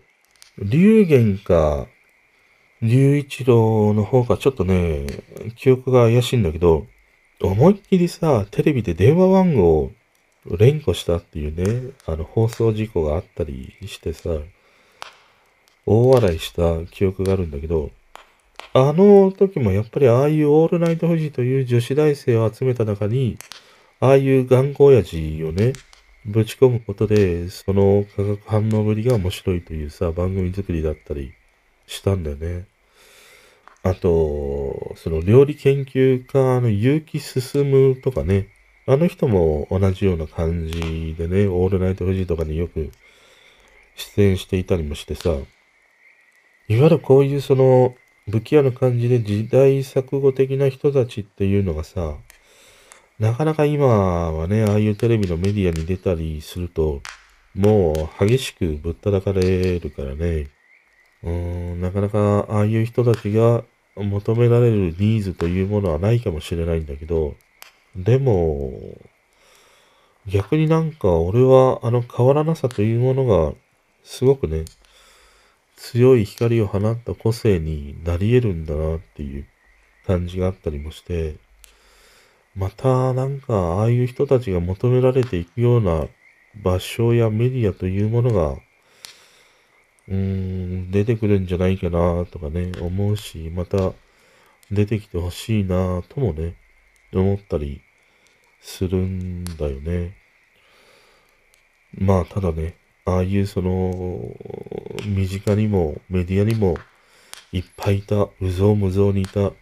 [0.59, 0.65] う？
[0.65, 1.87] 龍玄か、
[2.83, 5.07] 龍一郎の方かちょっとね、
[5.55, 6.87] 記憶が怪しいんだけど、
[7.41, 9.93] 思いっきりさ、テレビで電話番号を
[10.59, 14.31] 連呼したっていうね、あの、放送事故があったりしてさ、
[15.87, 17.93] 大笑いした記憶があるんだけど、
[18.75, 23.39] あの時もやっぱりああいうオールナイト富士という女子大生を集めた中に、
[24.01, 25.73] ああいう頑固親父をね、
[26.25, 31.33] ぶち込むことで、その化学反応ぶりが面白いというさ、番組作りだったり
[31.87, 32.72] したんだよね。
[33.85, 38.49] あと、その料理研究家の結城進むとかね、
[38.87, 42.93] あの人も同じような感じでね、オールナイト富士とかによく
[43.97, 45.35] 出演していたりもしてさ、い
[46.77, 47.95] わゆるこういうその
[48.31, 52.15] 不器用な感じで時代錯誤的な人たちっていうのがさ、
[53.19, 57.03] なかなか今はね、ああいうテレビのメディアに出たりすると、
[57.55, 60.49] もう激しくぶったたかれるからね、
[61.23, 63.65] うん、なかなかああいう人たちが
[63.97, 67.35] 求められるニーズというものはないかもしれないんだけど、
[67.95, 68.73] でも、
[70.27, 73.55] 逆になんか俺はあの変わらなさというものが
[74.05, 74.65] すごくね、
[75.77, 79.47] 強い光を放った個性になり得るんだなっていう
[80.07, 81.37] 感じがあったりもして、
[82.55, 86.07] またなんかああいう人たちが求められていくような
[86.63, 88.57] 場所やメディアというものが、
[90.13, 93.93] うーん、出てくるんじゃないかなとかね、思うし、また
[94.71, 96.55] 出てきてほしいなともね、
[97.15, 97.81] 思ったり
[98.61, 100.15] するんだよね。
[101.95, 102.75] まあ、ただね、
[103.07, 104.37] ああいうその、
[105.07, 106.77] 身近にもメディアにも
[107.53, 109.53] いっぱいいた、うぞうむぞうにいた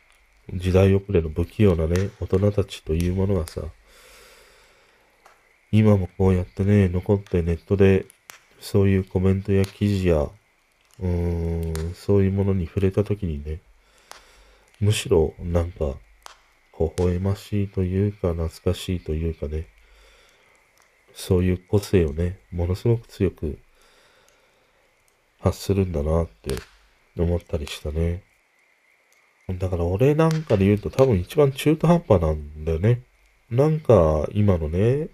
[0.52, 3.62] 時代遅れの不器用なね、大人たちというものがさ、
[5.70, 8.06] 今もこうやってね、残ってネットで
[8.60, 10.28] そういうコメントや記事や、
[11.00, 13.60] うん、そういうものに触れたときにね、
[14.80, 15.96] むしろなんか、
[16.78, 19.66] 微笑ましいというか、懐かしいというかね、
[21.14, 23.58] そういう個性をね、ものすごく強く
[25.40, 26.54] 発するんだなって
[27.18, 28.22] 思ったりしたね。
[29.58, 33.02] だから俺なんかで言うと多分一番中途半端なんだよね。
[33.50, 35.08] なんか今のね、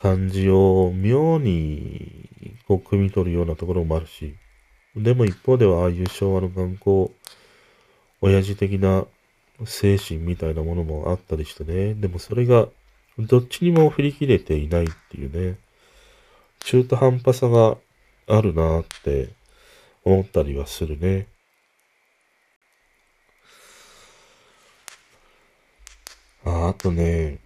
[0.00, 2.28] 感じを妙に
[2.66, 4.34] こう汲み取るようなところもあるし、
[4.96, 7.10] でも一方ではああいう昭和の観光、
[8.20, 9.06] 親父的な
[9.64, 11.94] 精神みたいなものもあったりしてね。
[11.94, 12.68] でもそれが
[13.18, 15.58] どっちにも振り切れていないっていうね。
[16.60, 17.76] 中途半端さが
[18.26, 19.30] あるなって
[20.04, 21.26] 思ったりはするね。
[26.44, 27.38] ああとね、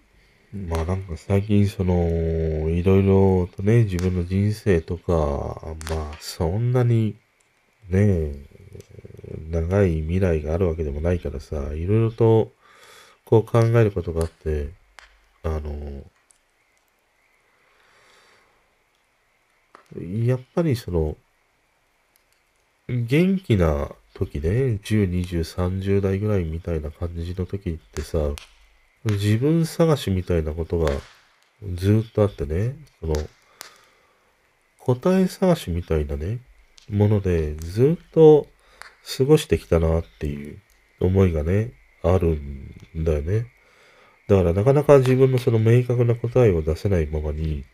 [0.52, 5.12] まあなんか最近その、いろいろとね、自分の人生とか、
[5.90, 7.16] まあそんなに
[7.88, 8.34] ねえ、
[9.50, 12.52] 長い未来があるわけでもないからさ、いろいろと
[13.24, 14.70] こう考えることがあって、
[15.42, 16.04] あの、
[20.26, 21.16] やっぱりその、
[22.88, 28.18] 元気な時ね、10、20、30代ぐらいみたいな感じの時ってさ、
[29.04, 30.90] 自分探しみたいなことが
[31.74, 33.14] ずっとあってね、その、
[34.78, 36.40] 答え探しみたいなね、
[36.90, 38.46] ものでずっと
[39.16, 40.58] 過ごしてきたなっていう
[41.00, 42.28] 思いがね、ある
[42.96, 43.46] んだよね。
[44.28, 47.64] だからなかなか自分のその明確な答えを出せないままに、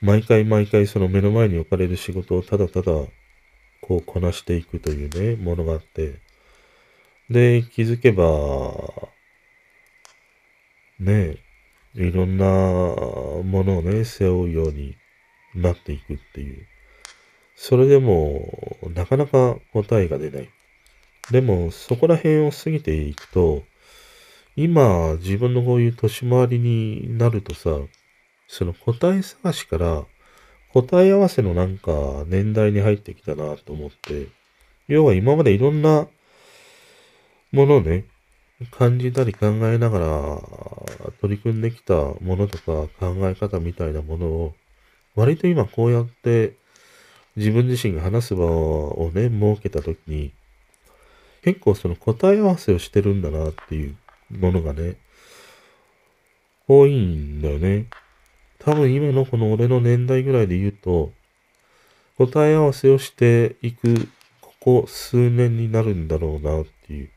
[0.00, 2.92] 毎回毎回その目の前に置かれる仕事をただただ
[3.80, 6.20] こうこなしていくというね、ものがあって、
[7.30, 9.08] で、気づけば、
[10.98, 11.36] ね、
[11.94, 14.96] いろんなものをね、背負うように
[15.54, 16.66] なっていくっていう。
[17.60, 20.48] それでも、なかなか答えが出ない。
[21.32, 23.64] でも、そこら辺を過ぎていくと、
[24.54, 27.76] 今、自分のこういう年回りになるとさ、
[28.46, 30.04] その答え探しから
[30.72, 34.28] 答え合わせのなんか年代に入ってきたなと思って、
[34.86, 36.06] 要は今までいろんな
[37.50, 38.04] ものをね、
[38.70, 44.54] 感じたり考えながら取り組んできたものとか考え方みたいなものを、
[45.16, 46.56] 割と今こうやって
[47.38, 50.32] 自分自身が話す場をね、設けたときに、
[51.42, 53.96] 結構その答え合わせをしてるんだなっていう
[54.36, 54.96] ものがね、
[56.66, 57.86] 多いんだよね。
[58.58, 61.12] 多分今のこの俺の年代ぐらいで言うと、
[62.16, 64.08] 答え合わせをしていく、
[64.40, 67.10] ここ数年になるんだろうなっていう。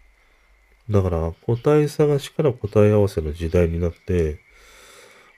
[0.91, 4.39] だから答え探しから答え合わせの時代になって、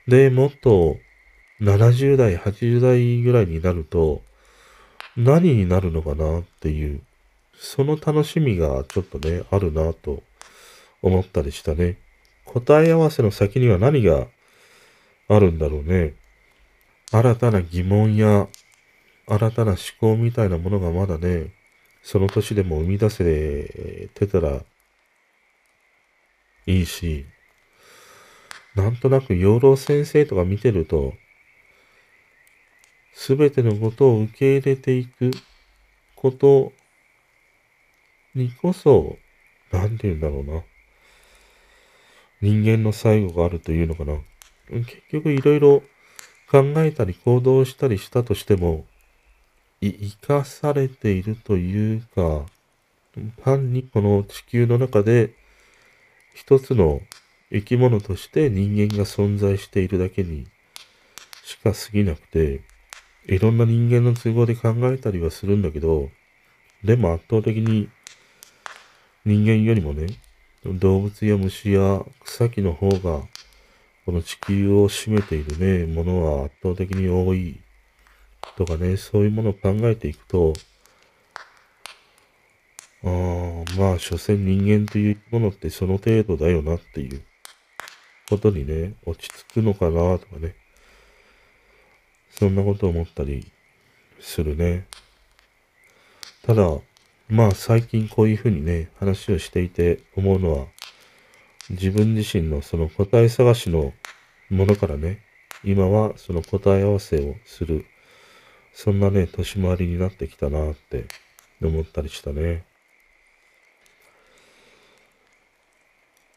[0.06, 0.98] で、もっと
[1.62, 4.20] 70代、80代ぐらいになると、
[5.16, 7.00] 何になるのかなっていう、
[7.56, 10.22] その楽しみがちょっとね、あるなと
[11.02, 11.98] 思ったりしたね。
[12.44, 14.26] 答え合わせの先には何が
[15.28, 16.14] あるんだろうね。
[17.10, 18.48] 新たな疑問や
[19.26, 21.52] 新たな思考みたいなものがまだね、
[22.02, 24.62] その年でも生み出せてたら
[26.66, 27.24] いいし、
[28.74, 31.14] なんとなく養老先生とか見てると、
[33.14, 35.30] すべてのことを受け入れていく
[36.16, 36.72] こと
[38.34, 39.16] にこそ、
[39.72, 40.62] なんて言うんだろうな。
[42.40, 44.18] 人間の最後があるというのかな。
[44.68, 45.82] 結局いろいろ
[46.50, 48.84] 考えたり行動したりしたとしても、
[49.80, 52.46] 生かされているというか、
[53.44, 55.34] 単にこの地球の中で
[56.34, 57.00] 一つの
[57.52, 60.46] 生き物として人間が存在しているだけに
[61.44, 62.62] しか過ぎなくて、
[63.26, 66.10] いろんな人間の都合で考えたりはするんだけど、
[66.84, 67.88] でも圧倒的に
[69.24, 70.06] 人間よりもね、
[70.64, 73.22] 動物や虫や草木の方が、
[74.04, 77.58] この地球を占めているね、ものは圧倒的に多い
[78.56, 80.52] とかね、そういうものを考えていくと、
[83.02, 83.08] あ、
[83.78, 87.22] まあ、所詮人間というものってその程度だよなっていう
[88.28, 90.54] ことにね、落ち着くのかなとかね。
[92.38, 93.46] そんなこと思ったり
[94.20, 94.86] するね。
[96.42, 96.68] ただ、
[97.28, 100.66] まあ最近こういうふうにね、話をしていて思うのは、
[101.70, 103.92] 自分自身のその答え探しの
[104.50, 105.20] ものからね、
[105.62, 107.86] 今はその答え合わせをする、
[108.72, 111.06] そんなね、年回りになってきたなって
[111.62, 112.64] 思ったりしたね。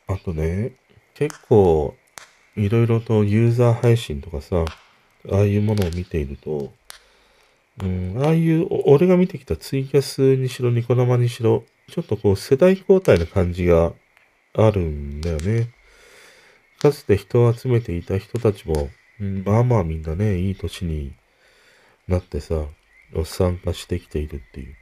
[0.08, 0.72] あとね、
[1.16, 1.96] 結構、
[2.56, 4.64] いろいろとユーザー配信とかさ、
[5.32, 6.72] ああいうものを見ていると、
[7.84, 13.94] うん、ああいう、俺が見てきたツイキャスにしろ、ニコ生にしろ、ちょっとこう世代交代の感じが
[14.54, 15.70] あるんだよね。
[16.80, 21.14] かつて人を集めていた人たちも、うん、まあまあみんなね、いい年に
[22.08, 22.66] なってさ、
[23.26, 24.76] 参加してきているっていう。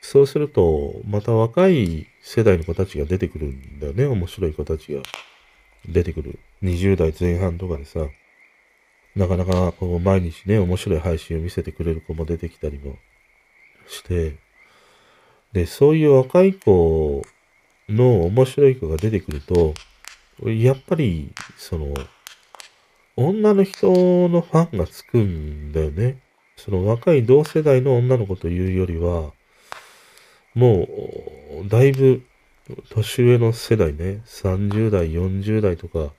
[0.00, 4.04] そうすると、また若い世代の子たちが出てくるんだよね。
[4.04, 5.02] 面白い子たちが
[5.88, 6.38] 出てくる。
[6.62, 8.00] 20代前半とかでさ。
[9.16, 12.96] なかなかこう毎日ね、面白い配信を見せてくれる子も出てきたりも
[13.86, 14.36] して、
[15.52, 17.22] で、そういう若い子
[17.88, 19.74] の面白い子が出てくると、
[20.42, 21.94] やっぱり、その、
[23.16, 23.86] 女の人
[24.28, 26.18] のファンがつくんだよね。
[26.56, 29.32] その若い同世代の女の子というよりは、
[30.54, 30.88] も
[31.64, 32.24] う、だいぶ
[32.90, 36.12] 年上の世代ね、30代、40代とか、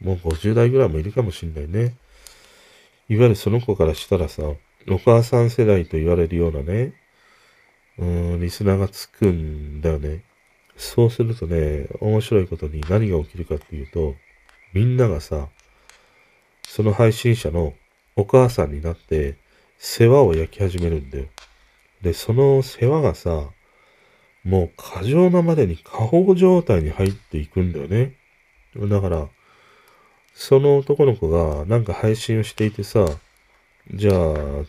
[0.00, 1.94] もう50代ぐらいもいるかもしんないね。
[3.12, 4.42] いわゆるその子からしたらさ、
[4.88, 6.94] お母さん世代と言われるようなね、
[7.98, 10.24] うん、リスナーがつくんだよね。
[10.78, 14.14] そうするとね、面白いことに何が起きるかっていうと、
[14.72, 15.48] みんながさ、
[16.66, 17.74] その配信者の
[18.16, 19.36] お母さんになって、
[19.76, 21.26] 世話を焼き始めるんだよ。
[22.00, 23.50] で、その世話がさ、
[24.42, 28.14] もう過剰なまでに過保状態に入っていくんだよね。
[28.74, 29.28] だから、
[30.34, 33.06] その男の子がなんか配信をしていてさ、
[33.92, 34.14] じゃあ、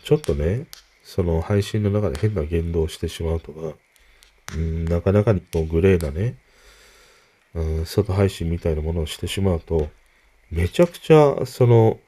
[0.04, 0.66] ちょっとね、
[1.04, 3.76] その配信の中で変な言動をしてしまうとか、
[4.56, 6.38] うん、なかなかにこうグレーなね、
[7.54, 9.90] うん、外配信みたいなものをしてしまうと、
[10.52, 12.00] めちゃくちゃ、その、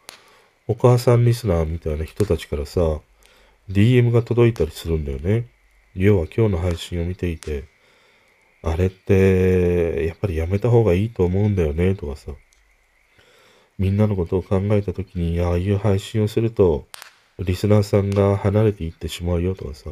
[0.68, 3.00] お母さんリスナーみたいな人たちからさ、
[3.70, 5.48] DM が届いたりするんだよね。
[5.96, 7.66] 要は今日の配信を見ていて、
[8.64, 12.32] あれって、やっぱりやめた方がいいと思うんだよね、とかさ。
[13.78, 16.88] みんなのことを考えたときに、ああいう配信をすると、
[17.40, 19.90] リスナーさんが離れていってしまうよとかさ。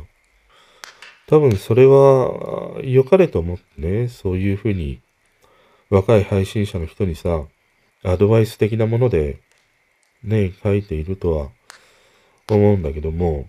[1.28, 5.02] 多分それは良かれと思ってね、そういうふうに
[5.90, 7.44] 若い配信者の人にさ、
[8.04, 9.40] アドバイス的なもので
[10.24, 11.50] ね、書いているとは
[12.50, 13.48] 思うんだけども、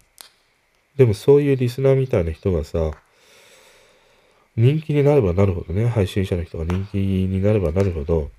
[0.97, 2.93] でもそういうリスナーみたいな人がさ、
[4.57, 8.31] 人気になればなるほどね、配信者の人が人気になればなるほど、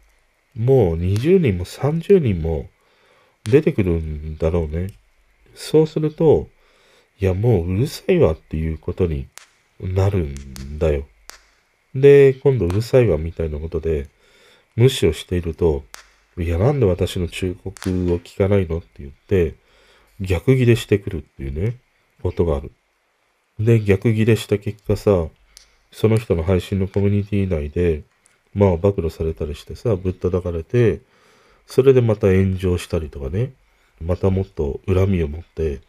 [0.56, 2.70] もう20人も30人も
[3.44, 4.90] 出てくるんだろうね。
[5.54, 6.48] そうすると、
[7.20, 9.28] いやもううるさいわっていうことに
[9.80, 11.06] なるんだよ。
[11.94, 14.10] で、今度うるさいわみたいなことで
[14.76, 15.84] 無視をしていると、
[16.38, 19.56] いやなんで私の忠告を聞かないのって言って、
[20.20, 21.78] 逆ギレしてくるっていうね。
[22.26, 22.72] ことがある。
[23.60, 25.28] で、逆ギレした結果さ、
[25.92, 28.04] その人の配信のコミュニティ内で、
[28.56, 31.02] まあ暴露されたりしてさ、ぶったたかれて、
[31.68, 33.52] それでまた炎上したりとかね、
[34.02, 35.82] またもっと恨みを持って、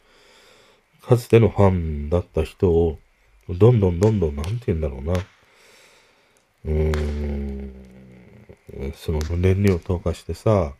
[1.02, 2.98] かつてのファンだった人を、
[3.48, 5.12] どんどんどんどん、なんて言うんだろうな、
[6.64, 6.96] うー
[8.88, 10.74] ん、その燃料投下してさ、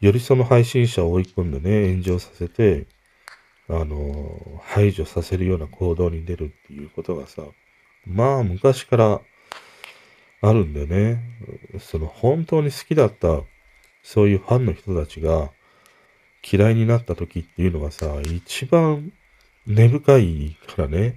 [0.00, 2.86] よりその配信者を追い込んでね、炎上させて、
[3.68, 7.42] あの、排除させるような行動に出るっていうことがさ、
[8.04, 9.20] まあ昔から
[10.42, 11.22] あるんでね、
[11.80, 13.42] その本当に好きだった
[14.02, 15.50] そういうファンの人たちが
[16.48, 19.12] 嫌いになった時っていうのがさ、一番
[19.66, 21.16] 根深いからね、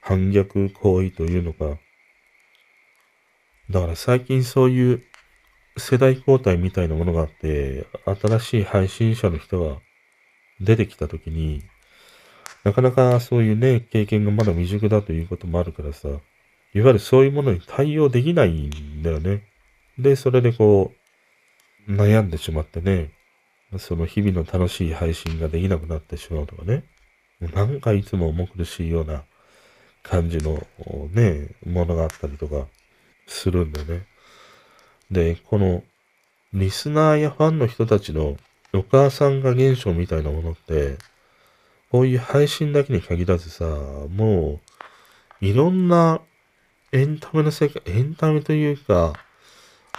[0.00, 1.78] 反逆行為というのか。
[3.68, 5.02] だから最近そういう
[5.76, 9.76] 世代交代みたいなものがあって、新しい配信者の人が
[10.60, 11.62] 出てきたときに、
[12.64, 16.08] なかなかそういうね、経験がまだ未熟だということもあるからさ、
[16.76, 19.44] いわゆるそういうものに対応できないんだよね。
[19.98, 20.92] で、それでこ
[21.88, 23.12] う、悩んでしまってね、
[23.78, 26.84] その日々の楽しい配信ができなくなってしまうとかね、
[27.40, 29.22] なんかいつも重苦しいような
[30.02, 30.66] 感じの
[31.14, 32.66] ね、ものがあったりとか
[33.26, 34.06] するんだよね。
[35.10, 35.82] で、この
[36.52, 38.36] リスナーやファンの人たちの
[38.74, 40.98] お母さんが現象みたいなものって、
[41.90, 44.60] こういう配信だけに限らずさ、も
[45.40, 46.20] う、いろんな
[46.92, 49.14] エンタメの世界、エンタメというか、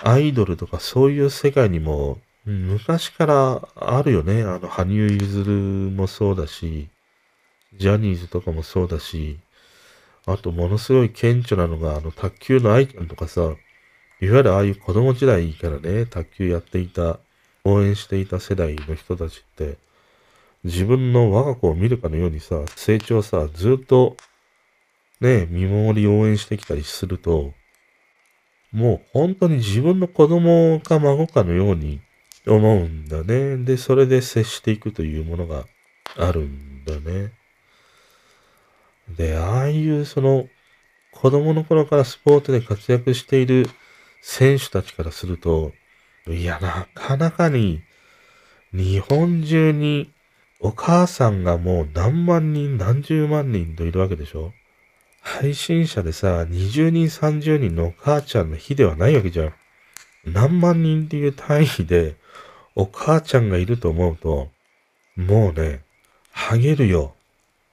[0.03, 4.43] アイドルとかそういう世界にも、昔からあるよね。
[4.43, 6.87] あの、羽生結弦もそうだし、
[7.75, 9.39] ジャニーズとかもそうだし、
[10.25, 17.19] あとものすごい顕著なのが、あの、卓球の愛ちゃんとかさ、いわゆるああいう子供時代からね、卓球やっていた
[17.63, 19.77] 応援していた世代の人たちって、
[20.63, 24.17] 自分の我が子を見るかのようにさ、成長さ、ずっと、
[25.19, 27.53] ね、見守り応援してきたりすると、
[28.71, 32.01] もう本当に自分の子供か孫かのように
[32.45, 33.57] 思うんだね。
[33.57, 35.65] で、それで接していくというものが
[36.17, 37.31] あるんだね。
[39.09, 40.47] で、ああいうその
[41.11, 43.67] 子供の頃からスポーツで活躍している
[44.21, 45.71] 選手たちからすると、
[46.27, 47.81] いや、なかなかに、
[48.73, 50.11] 日本中に
[50.59, 54.53] お母さんがもう何万人、何十万人といるわけでしょ
[55.27, 59.53] 配信者でさ、20人、30人のお母ちゃんの日ではないわけじゃん。
[60.23, 62.15] 何万人っていう単位で、
[62.75, 64.49] お母ちゃんがいると思うと、
[65.17, 65.81] もうね、
[66.31, 67.13] ハゲるよ。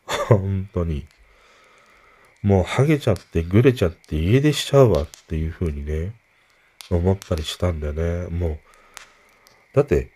[0.04, 1.06] 本当に。
[2.42, 6.12] もうハゲちゃってぐれちゃって家出しちゃうわっていう風にね、
[6.90, 8.26] 思ったりしたんだよね。
[8.36, 8.58] もう、
[9.74, 10.10] だって、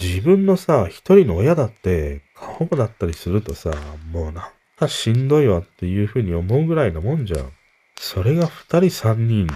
[0.00, 3.72] 自分のさ、一人の親だって、過保護だったりするとさ、
[4.10, 4.55] もうなん
[4.88, 7.52] しんどいわっていう風に思うぐらいなもんじゃん。
[7.98, 9.48] それが二人三人、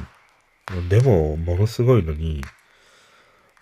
[0.89, 2.43] でもものすごいのに、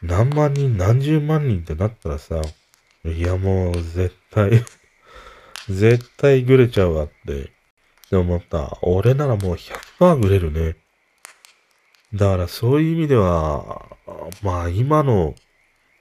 [0.03, 2.41] 何万人何十万人ってなったらさ、
[3.05, 4.65] いやもう絶対
[5.69, 7.51] 絶対ぐれちゃうわって
[8.17, 8.79] 思った。
[8.83, 10.77] 俺ならもう100%ぐれるね。
[12.15, 13.87] だからそういう意味では、
[14.43, 15.35] まあ今の、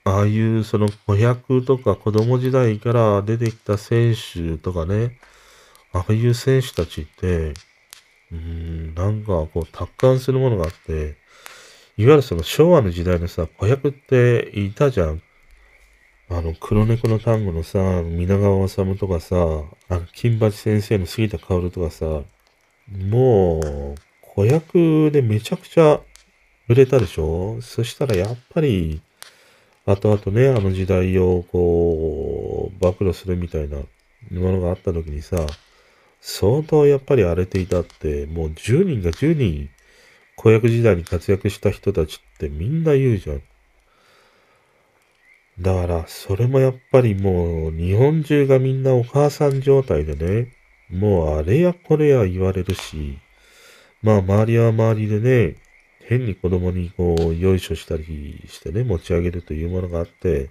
[0.04, 5.18] ああいうその子役とか子供時代から出てきた選手とかね、
[5.92, 7.54] ああいう選手たちって、
[8.30, 11.16] うん、なんかこう達観するものがあって、
[11.96, 15.22] いわゆるその昭和の時代のさ、子役っていたじゃん。
[16.30, 19.36] あの、黒猫の単語のさ、皆川治とかさ、
[19.88, 22.22] あの、金八先生の杉田薫とかさ、
[22.92, 26.00] もう、子役でめちゃくちゃ
[26.68, 27.62] 売れたでしょ？
[27.62, 29.00] そしたらやっぱり、
[29.86, 33.86] 後々ね、あの時代をこう、暴露するみたいなも
[34.30, 35.46] のがあった時にさ、
[36.20, 39.70] 相当やっぱり荒れていたって、もう10人が10人、
[40.36, 43.42] 子役時代に活躍した人たちってみんな言うじゃん。
[45.60, 50.52] だから、それもやっぱりもう、日本中がみんなお母さん状態でね、
[50.90, 53.18] もうあれやこれや言われるし、
[54.02, 55.56] まあ周りは周りでね、
[56.04, 60.50] 変に子供にこう、よいしょしたりしてね、持ち上げるというものがあって、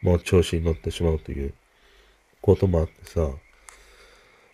[0.00, 1.52] もう調子に乗ってしまうという
[2.40, 3.28] こともあってさ、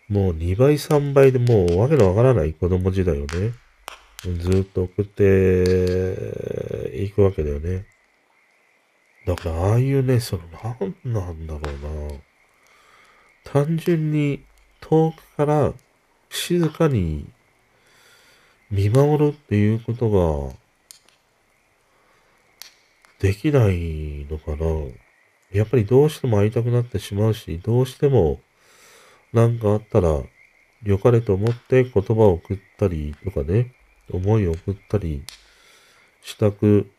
[0.07, 3.53] もう2倍3倍でもうわけのわからない子供時代をね、
[4.39, 7.85] ずっと送っていくわけだよね。
[9.25, 12.19] だからああいうね、その、なんなんだろうな。
[13.43, 14.43] 単純に
[14.81, 15.73] 遠くから
[16.29, 17.27] 静かに
[18.69, 20.55] 見守るっていうことが
[23.19, 24.65] できないのかな。
[25.51, 28.39] やっぱりどうしても会いたくなってしまうし、どうしても
[29.35, 30.23] 何かあったら
[30.81, 33.73] 良かれと思って言葉を送ったりとかね、
[34.09, 35.25] 思いを送ったり
[36.21, 36.89] したく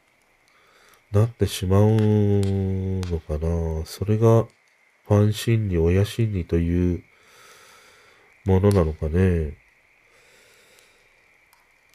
[1.13, 3.87] なってしまうのかな。
[3.87, 4.45] それが
[5.09, 7.03] ファン心理、親心理という
[8.45, 9.57] ものなのかね。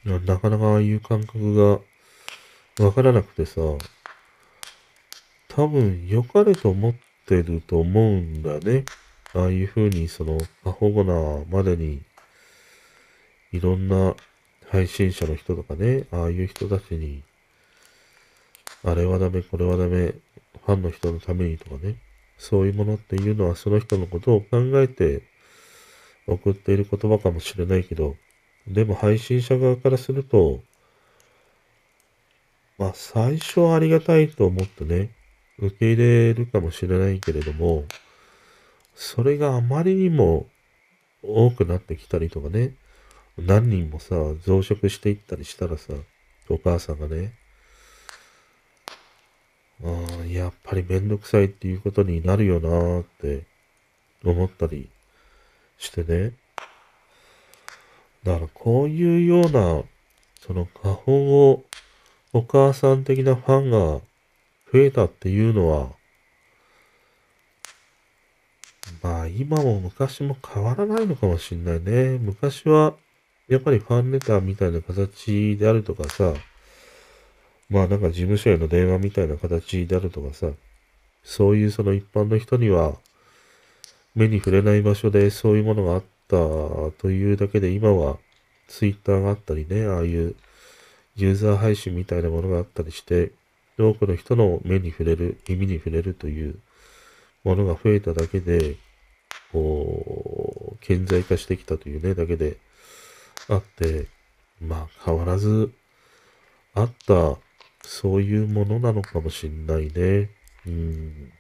[0.04, 3.62] なかなかああいう感覚がわからなくてさ、
[5.50, 6.96] 多分良かれと思っ
[7.28, 8.86] てると思うんだね。
[9.34, 12.02] ああいう風にその過保護なまでに
[13.52, 14.16] いろんな
[14.70, 17.24] 配信者の人とかね、ああいう人たちに
[18.84, 21.98] あれはダメ、これはダメ、ファンの人のためにとかね、
[22.38, 24.48] そういうものっていうのはその人のことを考
[24.82, 25.22] えて
[26.28, 28.16] 送っている言葉かもしれないけど、
[28.68, 30.62] でも配信者側からすると、
[32.80, 35.12] まあ最初はありがたいと思ってね、
[35.60, 37.84] 受け入れるかもしれないけれども、
[39.04, 40.46] それがあまりにも
[41.24, 42.76] 多くなってきたりとかね、
[43.36, 44.14] 何人もさ、
[44.46, 45.96] 増殖していったりしたらさ、
[46.50, 47.34] お母さんがね、
[49.84, 53.46] あやっぱりめんどくさいっていうことになるよなーって
[54.24, 54.88] 思ったり
[55.80, 56.34] してね。
[58.22, 59.82] だからこういうような、
[60.46, 61.64] その過保護
[62.34, 64.00] お母さん的なファンが
[64.72, 65.90] 増えたっていうのは、
[69.02, 72.18] まあ今も昔も変わらないのかもしんないね。
[72.20, 72.96] 昔は
[73.48, 76.34] やっぱりファンレターみたいな形であるとかさ、
[77.70, 80.48] まあなんか事務所への電話みたいな形であるとかさ、
[81.24, 82.96] そういうその一般の人には
[84.16, 86.38] 目に触れない場所でそういうものがあった
[87.02, 88.18] というだけで今は
[88.68, 90.36] ツイッターがあったりね、ああいう
[91.16, 93.32] ユーザー配信みたいなものがあったりして、
[93.78, 96.56] 多くの人の目に触れる、耳に触れるという
[97.44, 98.76] ものが増えただけで、
[99.52, 102.58] こう、顕在化してきたというね、だけで
[103.50, 104.08] あって、
[104.60, 105.72] まあ変わらず
[106.74, 107.38] あった
[107.84, 110.30] そういうものなのかもしんないね。
[110.66, 111.32] うん。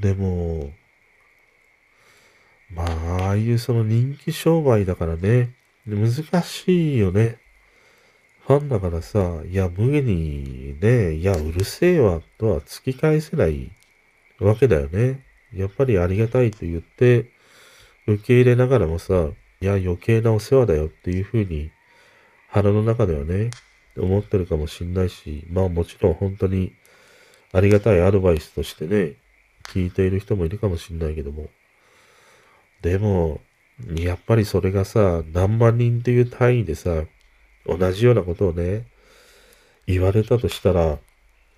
[0.00, 0.70] でも、
[2.70, 5.54] まあ、ああいうその人気商売だからね、
[5.86, 6.10] 難
[6.42, 7.38] しいよね。
[8.46, 13.70] ファンだからさ、いや、無限にね、いや、うるせえわ、とは突き返せない
[14.40, 15.24] わけだよね。
[15.54, 17.30] やっぱりありがたいと言って、
[18.06, 19.28] 受け入れながらもさ、
[19.60, 21.70] いや、余計なお世話だよっていうふうに、
[22.48, 23.50] 腹の中ではね、
[23.96, 26.72] 思ってるかもしんないし、まあもちろん本当に
[27.52, 29.16] ありがたいアドバイスとしてね、
[29.64, 31.48] 聞いている人もいるかもしんないけども。
[32.82, 33.40] でも、
[33.96, 37.04] やっぱりそれがさ、何万人っていう単位でさ、
[37.66, 38.86] 同じようなことをね、
[39.86, 40.98] 言われたとしたら、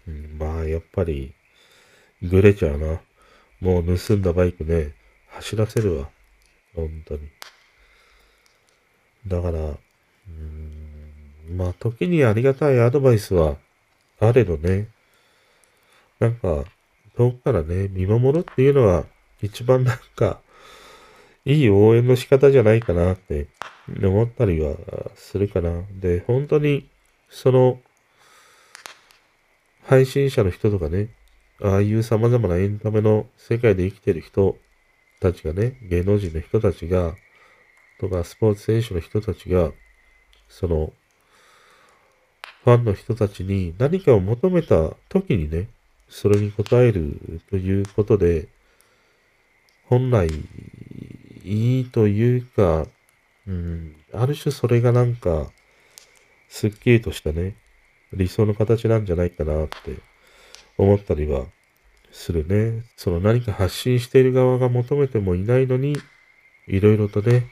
[0.08, 1.34] うん、まあ、やっぱり、
[2.22, 3.00] ぐれちゃうな。
[3.60, 4.94] もう盗んだバイクね、
[5.28, 6.08] 走らせるわ。
[6.74, 7.20] 本当に。
[9.26, 13.56] だから、うーん、まあ、時にありがたいアドバイスは
[14.22, 14.86] あれどね、
[16.20, 16.64] なんか、
[17.16, 19.04] 遠くからね、見守るっていうのは、
[19.42, 20.38] 一番なんか、
[21.44, 23.48] いい応援の仕方じゃないかなって
[24.00, 24.76] 思ったりは
[25.16, 25.82] するかな。
[26.00, 26.88] で、本当に、
[27.30, 27.80] その、
[29.82, 31.08] 配信者の人とかね、
[31.64, 34.56] ああいう様々なエンタメの世界で生きてる人
[35.20, 37.14] たちがね、芸能人の人たちが、
[38.00, 39.70] とかスポーツ選手の人たちが、
[40.48, 40.92] その、
[42.64, 45.68] ファンの人たちに何かを求めた時にね、
[46.08, 48.48] それに応えるということで、
[49.86, 50.28] 本来、
[51.44, 52.86] いいというか、
[53.46, 55.50] うん、ある種それがなんか、
[56.48, 57.54] すっきりとしたね、
[58.12, 59.96] 理想の形なんじゃないかなって
[60.78, 61.46] 思ったりは
[62.10, 62.84] するね。
[62.96, 65.96] その何か発信している側が求めてもいないのに、
[66.66, 67.46] いろいろとね、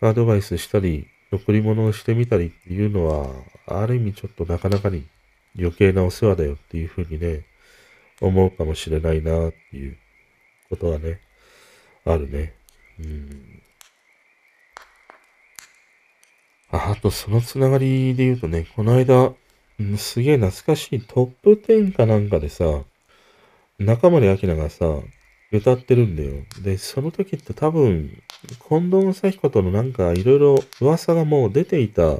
[0.00, 3.30] アドバイスしたり、贈り物をしてみたりっていうのは、
[3.66, 5.06] ある意味ちょっとなかなかに
[5.58, 7.44] 余計なお世話だよっていうふうにね、
[8.20, 9.96] 思うかもしれないなっていう
[10.70, 11.20] ことはね、
[12.04, 12.54] あるね。
[13.00, 13.62] うん。
[16.70, 19.34] あ、あとそのつながりで言うとね、この間、
[19.96, 22.82] すげえ懐かしいトップ10かなんかでさ、
[23.78, 24.86] 中森明菜がさ、
[25.52, 26.42] 歌ってるんだよ。
[26.62, 28.10] で、その時って多分、
[28.68, 32.16] 近藤正彦とのなんかいろいろ噂がもう出ていた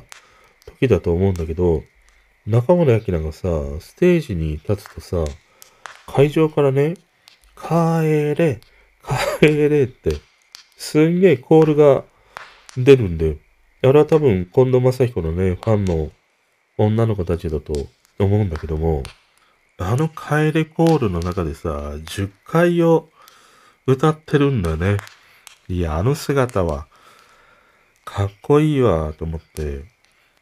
[0.66, 1.82] 時だと思うんだけど、
[2.46, 3.48] 中森明菜がさ、
[3.80, 5.24] ステージに立つとさ、
[6.06, 6.94] 会場からね、
[7.56, 8.60] 帰れ、
[9.40, 10.12] 帰れって、
[10.76, 12.04] すんげえコールが
[12.76, 13.36] 出るんで、
[13.82, 16.10] あれは多分、近藤正彦のね、ファンの
[16.78, 19.02] 女の子たちだと思うんだけども、
[19.78, 23.08] あの帰れコールの中でさ、10回を
[23.86, 24.96] 歌ってるんだね。
[25.68, 26.86] いや、あの姿は、
[28.04, 29.84] かっこいいわ、と思って、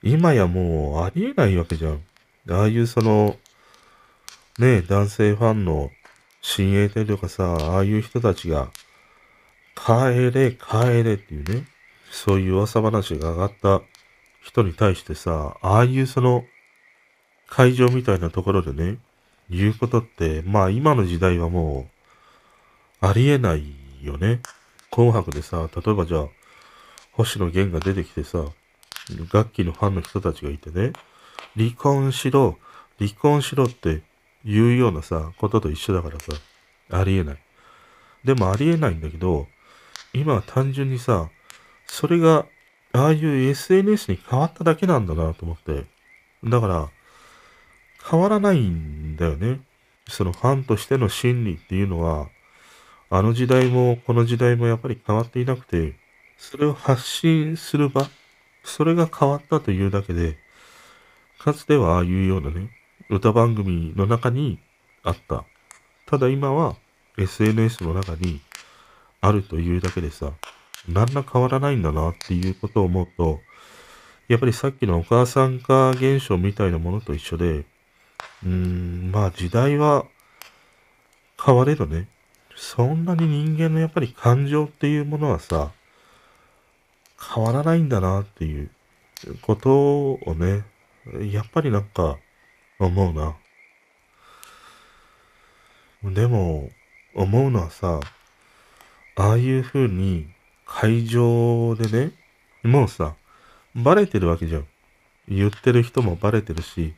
[0.02, 2.02] 今やもうありえないわけじゃん。
[2.48, 3.36] ああいうその、
[4.58, 5.90] ね、男性ファンの
[6.40, 8.70] 親衛隊とかさ、ああいう人たちが、
[9.74, 11.66] 帰れ、帰れっていうね、
[12.10, 13.82] そういう噂話が上がった
[14.46, 16.44] 人に対してさ、ああいうその、
[17.48, 18.98] 会場みたいなところでね、
[19.50, 21.88] 言うことって、まあ今の時代はも
[23.02, 24.40] う、ありえないよね。
[24.92, 26.26] 紅白でさ、例えばじゃあ、
[27.12, 28.44] 星野源が出てきてさ、
[29.32, 30.92] 楽器のファンの人たちがいてね、
[31.56, 32.56] 離婚しろ、
[32.98, 34.02] 離婚しろって
[34.44, 36.32] 言うようなさ、ことと一緒だからさ、
[36.92, 37.38] ありえない。
[38.24, 39.48] でもありえないんだけど、
[40.12, 41.30] 今は単純にさ、
[41.86, 42.46] それが、
[42.96, 45.84] ああいう SNS に変わっただけなんだなと思って。
[46.42, 46.88] だから、
[48.10, 49.60] 変わらないんだよね。
[50.08, 52.28] そのファンとしての心理っていうのは、
[53.10, 55.94] あの時代もこの時代もやっぱり変わっていなくて、
[56.38, 58.08] それを発信する場、
[58.64, 60.38] それが変わったというだけで、
[61.38, 62.70] かつてはああいうようなね、
[63.10, 64.58] 歌番組の中に
[65.02, 65.44] あった。
[66.06, 66.76] ただ今は
[67.18, 68.40] SNS の中に
[69.20, 70.32] あるというだけでさ、
[70.88, 73.40] 何ら変わらないんだなっていうことを思うと、
[74.28, 80.04] やっぱりさっきのお母さん化現象みたいなものと一緒で、うーん、まあ時代は
[81.44, 82.08] 変われどね、
[82.56, 85.72] そんなに人間のやっぱり感情っていうものはさ、
[87.34, 88.70] 変わらないんだなっていう
[89.42, 90.64] ことをね、
[91.32, 92.18] やっぱりなんか
[92.78, 93.36] 思うな。
[96.14, 96.70] でも、
[97.14, 98.00] 思うのはさ、
[99.16, 100.28] ああいう風に
[100.66, 102.12] 会場でね、
[102.62, 103.14] もうさ、
[103.74, 104.66] バレてるわけじゃん。
[105.28, 106.94] 言ってる人もバレてるし、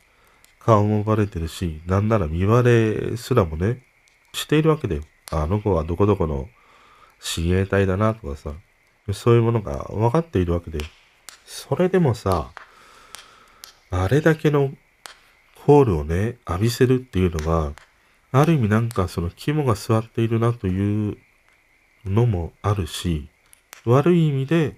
[0.59, 3.83] 顔もバレてるし、なんなら見バレすらもね、
[4.33, 5.03] しているわけだよ。
[5.31, 6.49] あの子はどこどこの
[7.21, 8.53] 親衛隊だなとかさ、
[9.12, 10.81] そういうものが分かっているわけで、
[11.45, 12.51] それでもさ、
[13.91, 14.73] あれだけの
[15.64, 17.73] コールをね、浴びせるっていうのは、
[18.33, 21.19] ある意味なんかその肝が座っているなという
[22.05, 23.29] のもあるし、
[23.89, 24.76] 悪い意味で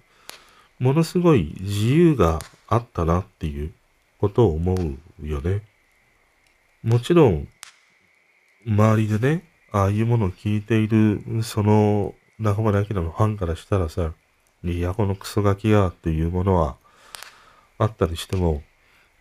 [0.79, 3.73] ものすごい自由があったなっていう
[4.19, 4.75] ことを思
[5.23, 5.63] うよね。
[6.83, 7.49] もちろん、
[8.67, 14.15] 周りでね、ああいうものを聞いている、その、中村明のファンからしたらさ、
[14.65, 16.77] いや、このクソガキやっていうものは
[17.79, 18.63] あったりしても、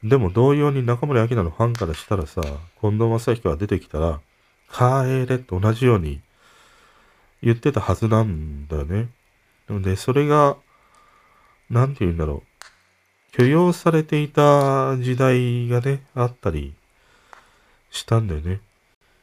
[0.04, 2.42] でも同様に中森明菜のファンからしたらさ、
[2.80, 4.22] 近藤正彦が出てきたら、
[4.72, 6.22] 帰れと同じように
[7.42, 9.10] 言ってたはずなんだよね。
[9.82, 10.58] で、それが、
[11.70, 12.50] なんて言うんだろう。
[13.32, 16.74] 許容されていた時代がね、あったり
[17.92, 18.60] したんだよね。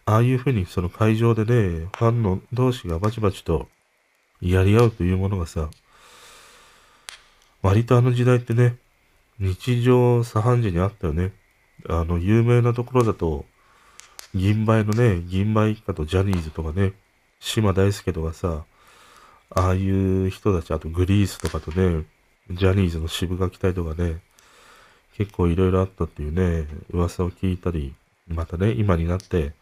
[0.05, 3.69] ああいうふうにその会場でね、ファンの同士がバチバチと
[4.41, 5.69] やり合うというものがさ、
[7.63, 8.77] 割とあの時代ってね、
[9.41, 11.33] 日常茶飯事にあったよね。
[11.89, 13.45] あの、有名なところだと、
[14.35, 16.93] 銀杯のね、銀杯一家とジャニーズとかね、
[17.41, 18.65] 島大輔とかさ、
[19.51, 22.05] ああいう人たち、あとグリースとかとね、
[22.51, 24.21] ジャニーズの渋垣隊とかね、
[25.17, 27.95] 結構いろいろあったっていうね、噂を聞いたり、
[28.29, 29.53] またね、今になって、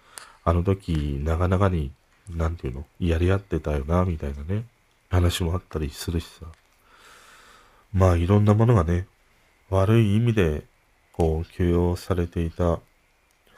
[0.45, 1.93] あの時、長々に、
[2.31, 4.65] なんていうの、やり合ってたよな、みたいなね、
[5.11, 6.47] 話もあったりするしさ。
[7.93, 9.07] まあ、いろんなものがね、
[9.71, 10.65] 悪い意味で、
[11.13, 12.81] こう、許容されていた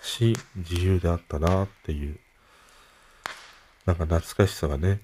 [0.02, 2.18] し、自由であったなっていう、
[3.86, 5.00] なんか懐かしさがね、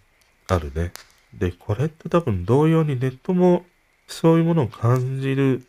[0.49, 0.93] あるね。
[1.35, 3.65] で、これって多分同様にネットも
[4.07, 5.67] そういうものを感じる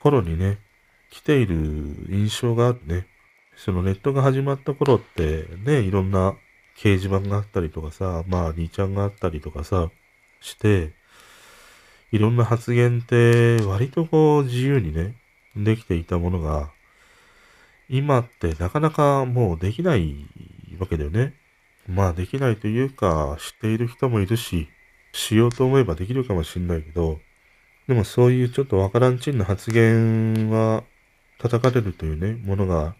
[0.00, 0.58] 頃にね、
[1.10, 1.56] 来ている
[2.08, 3.06] 印象があるね。
[3.56, 6.34] そのネットが始まった頃ってね、いろんな
[6.76, 9.90] 掲示板があったりとかさ、まあ2ちゃんがあったりとかさ、
[10.40, 10.92] して、
[12.12, 15.16] いろんな発言って割とこう自由にね、
[15.56, 16.70] できていたものが、
[17.88, 20.14] 今ってなかなかもうできない
[20.78, 21.34] わけだよね。
[21.88, 24.68] まあできないというか、知っている人もいるし、
[25.12, 27.18] しようと思えばできるかもしんないけど、
[27.88, 30.84] でもそういうちょっとわからんちんな発言は
[31.38, 32.94] 叩かれるというね、ものが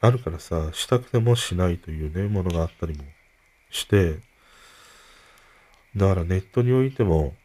[0.00, 3.04] あるからさ、したくてもしないというね、ものがあったりも
[3.70, 4.18] して、
[5.94, 7.36] だからネットにおいても、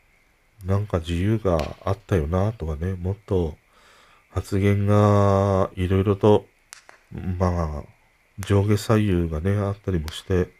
[0.66, 3.56] なんか自由があったよなとかね、もっと
[4.32, 6.48] 発言がいろいろと、
[7.12, 7.84] まあ、
[8.40, 10.58] 上下左右がね、あったりもして、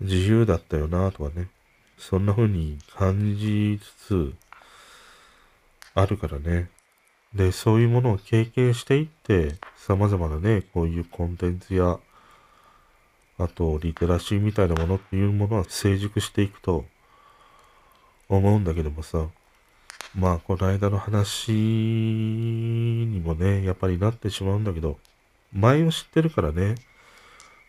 [0.00, 1.48] 自由だったよなとかね、
[1.96, 4.34] そんな風に感じつつ、
[5.94, 6.68] あるからね。
[7.34, 11.98] で、そういうものを経験していって、様々なね、こういうコンテンツや、
[13.38, 16.84] あと、リテラシーみたいなものっていうものは成熟していくと、
[18.28, 19.26] 思うんだけどもさ、
[20.14, 24.98] まあ、この間の話にもね、やっぱりなってしまうんだけど、
[25.52, 26.74] 前を知ってるからね、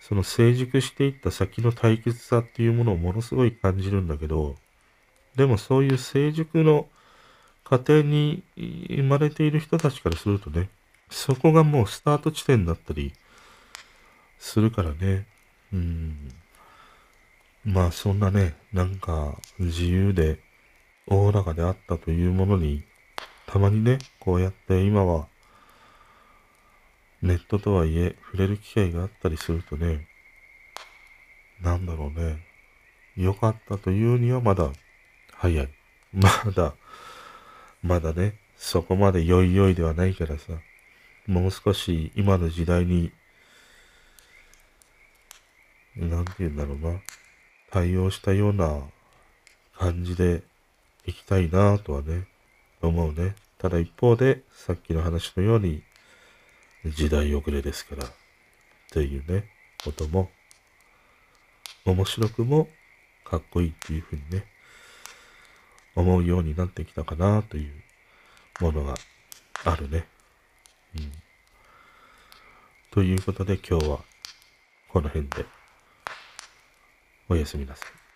[0.07, 4.55] その成熟していった先の対決さっていうものをものすごい感じるんだけど、
[5.35, 6.87] でもそういう成熟の
[7.65, 10.69] 過程に生まれている人たちからするとね、
[11.09, 13.11] そこがもうスタート地点だったり
[14.39, 15.27] するからね、
[15.73, 16.31] うん。
[17.65, 20.39] まあそんなね、なんか自由で
[21.05, 22.81] おおらかであったというものに、
[23.45, 25.27] たまにね、こうやって今は
[27.21, 30.07] ネットとはいえ触れる機会があったりするとね、
[31.61, 32.45] なんだろうね、
[33.15, 34.71] 良かったというにはまだ
[35.33, 35.69] 早い。
[36.13, 36.75] まだ、
[37.83, 40.53] まだね、そこまで良い良いではないからさ、
[41.27, 43.11] もう少し今の時代に、
[45.95, 47.01] なんて言うんだろうな、
[47.71, 48.81] 対応したような
[49.75, 50.43] 感じで
[51.05, 52.27] いきたいなとはね、
[52.81, 53.35] 思うね。
[53.57, 55.83] ただ一方で、さっきの話のように、
[56.91, 58.11] 時代遅れですから、っ
[58.91, 59.45] ていうね、
[59.83, 60.29] ことも、
[61.85, 62.67] 面白くも
[63.23, 64.45] かっこいいっていうふうにね、
[65.95, 67.71] 思うようになってきたかなという
[68.59, 68.95] ものが
[69.63, 70.07] あるね。
[70.95, 71.11] うん。
[72.91, 73.99] ということで今日は
[74.89, 75.45] この辺で
[77.29, 78.06] おやすみなさい。